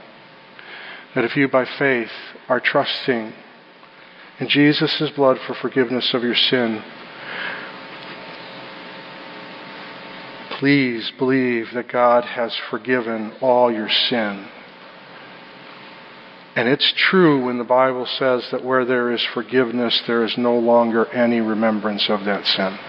that 1.16 1.26
if 1.26 1.36
you 1.36 1.48
by 1.48 1.66
faith 1.66 2.12
are 2.48 2.60
trusting 2.60 3.34
in 4.40 4.48
Jesus' 4.48 5.10
blood 5.16 5.40
for 5.46 5.54
forgiveness 5.56 6.14
of 6.14 6.24
your 6.24 6.36
sin. 6.36 6.84
Please 10.60 11.12
believe 11.18 11.72
that 11.74 11.88
God 11.88 12.24
has 12.26 12.56
forgiven 12.70 13.34
all 13.42 13.72
your 13.72 13.90
sin. 13.90 14.48
And 16.56 16.68
it's 16.68 16.92
true 16.98 17.46
when 17.46 17.60
the 17.60 17.64
Bible 17.64 18.08
says 18.08 18.50
that 18.52 18.64
where 18.64 18.84
there 18.84 19.12
is 19.12 19.24
forgiveness, 19.34 20.02
there 20.08 20.24
is 20.24 20.36
no 20.38 20.58
longer 20.58 21.06
any 21.12 21.40
remembrance 21.40 22.10
of 22.10 22.26
that 22.26 22.48
sin. 22.48 22.80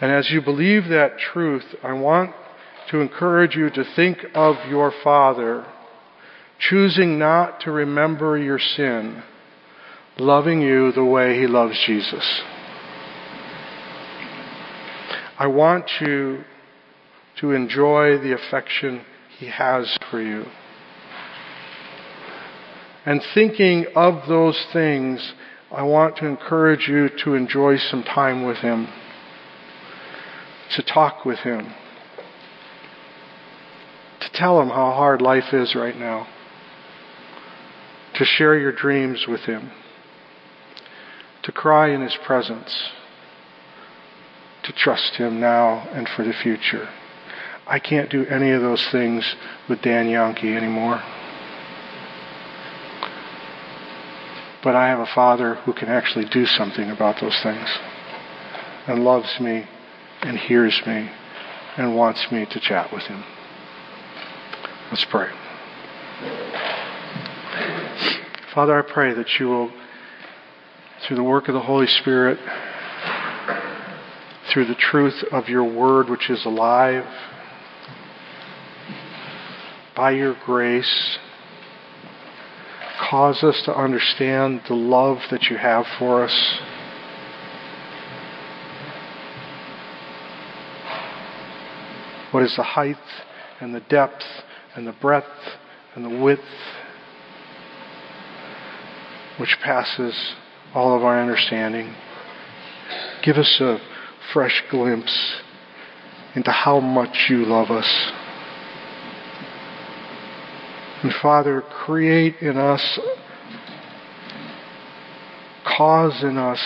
And 0.00 0.12
as 0.12 0.30
you 0.30 0.40
believe 0.40 0.88
that 0.88 1.18
truth, 1.18 1.64
I 1.82 1.92
want 1.92 2.32
to 2.90 3.00
encourage 3.00 3.56
you 3.56 3.70
to 3.70 3.84
think 3.84 4.24
of 4.34 4.56
your 4.68 4.92
Father 5.02 5.64
choosing 6.68 7.18
not 7.18 7.60
to 7.60 7.72
remember 7.72 8.38
your 8.38 8.58
sin, 8.58 9.22
loving 10.18 10.60
you 10.60 10.92
the 10.92 11.04
way 11.04 11.38
he 11.38 11.46
loves 11.46 11.78
Jesus. 11.86 12.42
I 15.38 15.46
want 15.48 15.90
you 16.00 16.44
to 17.40 17.52
enjoy 17.52 18.18
the 18.18 18.34
affection 18.34 19.04
he 19.38 19.46
has 19.48 19.98
for 20.10 20.22
you. 20.22 20.44
And 23.04 23.20
thinking 23.34 23.86
of 23.96 24.28
those 24.28 24.64
things, 24.72 25.32
I 25.72 25.82
want 25.82 26.16
to 26.18 26.26
encourage 26.26 26.86
you 26.86 27.08
to 27.24 27.34
enjoy 27.34 27.78
some 27.78 28.04
time 28.04 28.44
with 28.44 28.58
him, 28.58 28.86
to 30.76 30.82
talk 30.84 31.24
with 31.24 31.40
him, 31.40 31.74
to 34.20 34.30
tell 34.32 34.60
him 34.60 34.68
how 34.68 34.92
hard 34.92 35.20
life 35.20 35.52
is 35.52 35.74
right 35.74 35.98
now 35.98 36.28
to 38.22 38.26
share 38.26 38.56
your 38.56 38.70
dreams 38.70 39.26
with 39.26 39.40
Him, 39.40 39.72
to 41.42 41.50
cry 41.50 41.88
in 41.88 42.00
His 42.02 42.16
presence, 42.24 42.90
to 44.62 44.72
trust 44.72 45.16
Him 45.16 45.40
now 45.40 45.88
and 45.92 46.08
for 46.08 46.22
the 46.22 46.32
future. 46.32 46.88
I 47.66 47.80
can't 47.80 48.08
do 48.08 48.24
any 48.26 48.52
of 48.52 48.62
those 48.62 48.86
things 48.92 49.34
with 49.68 49.82
Dan 49.82 50.08
Yankee 50.08 50.54
anymore. 50.54 51.02
But 54.62 54.76
I 54.76 54.86
have 54.86 55.00
a 55.00 55.12
Father 55.12 55.56
who 55.56 55.72
can 55.72 55.88
actually 55.88 56.26
do 56.26 56.46
something 56.46 56.92
about 56.92 57.20
those 57.20 57.40
things 57.42 57.68
and 58.86 59.02
loves 59.02 59.40
me 59.40 59.66
and 60.20 60.38
hears 60.38 60.80
me 60.86 61.10
and 61.76 61.96
wants 61.96 62.30
me 62.30 62.46
to 62.46 62.60
chat 62.60 62.92
with 62.92 63.02
Him. 63.02 63.24
Let's 64.92 65.04
pray. 65.06 66.71
Father, 68.54 68.78
I 68.78 68.82
pray 68.82 69.14
that 69.14 69.40
you 69.40 69.48
will, 69.48 69.70
through 71.06 71.16
the 71.16 71.22
work 71.22 71.48
of 71.48 71.54
the 71.54 71.60
Holy 71.60 71.86
Spirit, 71.86 72.38
through 74.52 74.66
the 74.66 74.74
truth 74.74 75.24
of 75.32 75.48
your 75.48 75.64
word, 75.64 76.10
which 76.10 76.28
is 76.28 76.44
alive, 76.44 77.06
by 79.96 80.10
your 80.10 80.36
grace, 80.44 81.18
cause 83.00 83.42
us 83.42 83.62
to 83.64 83.74
understand 83.74 84.60
the 84.68 84.74
love 84.74 85.16
that 85.30 85.44
you 85.44 85.56
have 85.56 85.86
for 85.98 86.22
us. 86.22 86.58
What 92.32 92.42
is 92.42 92.54
the 92.54 92.62
height 92.62 92.96
and 93.62 93.74
the 93.74 93.80
depth 93.80 94.24
and 94.76 94.86
the 94.86 94.92
breadth 94.92 95.24
and 95.94 96.04
the 96.04 96.22
width 96.22 96.42
which 99.38 99.58
passes 99.62 100.34
all 100.74 100.96
of 100.96 101.04
our 101.04 101.20
understanding. 101.20 101.94
Give 103.22 103.36
us 103.36 103.60
a 103.60 103.80
fresh 104.32 104.62
glimpse 104.70 105.36
into 106.34 106.50
how 106.50 106.80
much 106.80 107.26
you 107.28 107.44
love 107.44 107.70
us. 107.70 108.12
And 111.02 111.12
Father, 111.14 111.62
create 111.62 112.36
in 112.40 112.56
us, 112.56 112.98
cause 115.64 116.22
in 116.22 116.38
us 116.38 116.60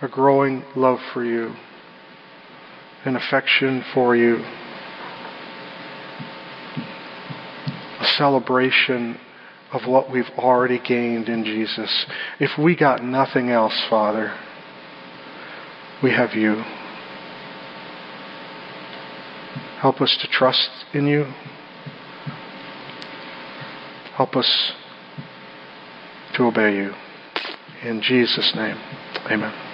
a 0.00 0.08
growing 0.08 0.64
love 0.74 0.98
for 1.12 1.24
you, 1.24 1.54
an 3.04 3.14
affection 3.16 3.84
for 3.92 4.16
you, 4.16 4.44
a 8.00 8.04
celebration 8.16 9.18
of 9.72 9.86
what 9.86 10.10
we've 10.10 10.30
already 10.36 10.78
gained 10.78 11.28
in 11.28 11.44
Jesus. 11.44 12.06
If 12.38 12.58
we 12.58 12.76
got 12.76 13.02
nothing 13.02 13.50
else, 13.50 13.80
Father, 13.88 14.36
we 16.02 16.10
have 16.10 16.34
you. 16.34 16.62
Help 19.80 20.00
us 20.00 20.16
to 20.20 20.28
trust 20.28 20.70
in 20.92 21.06
you. 21.06 21.24
Help 24.14 24.36
us 24.36 24.72
to 26.34 26.44
obey 26.44 26.76
you. 26.76 26.92
In 27.82 28.00
Jesus' 28.02 28.52
name, 28.54 28.76
amen. 29.30 29.71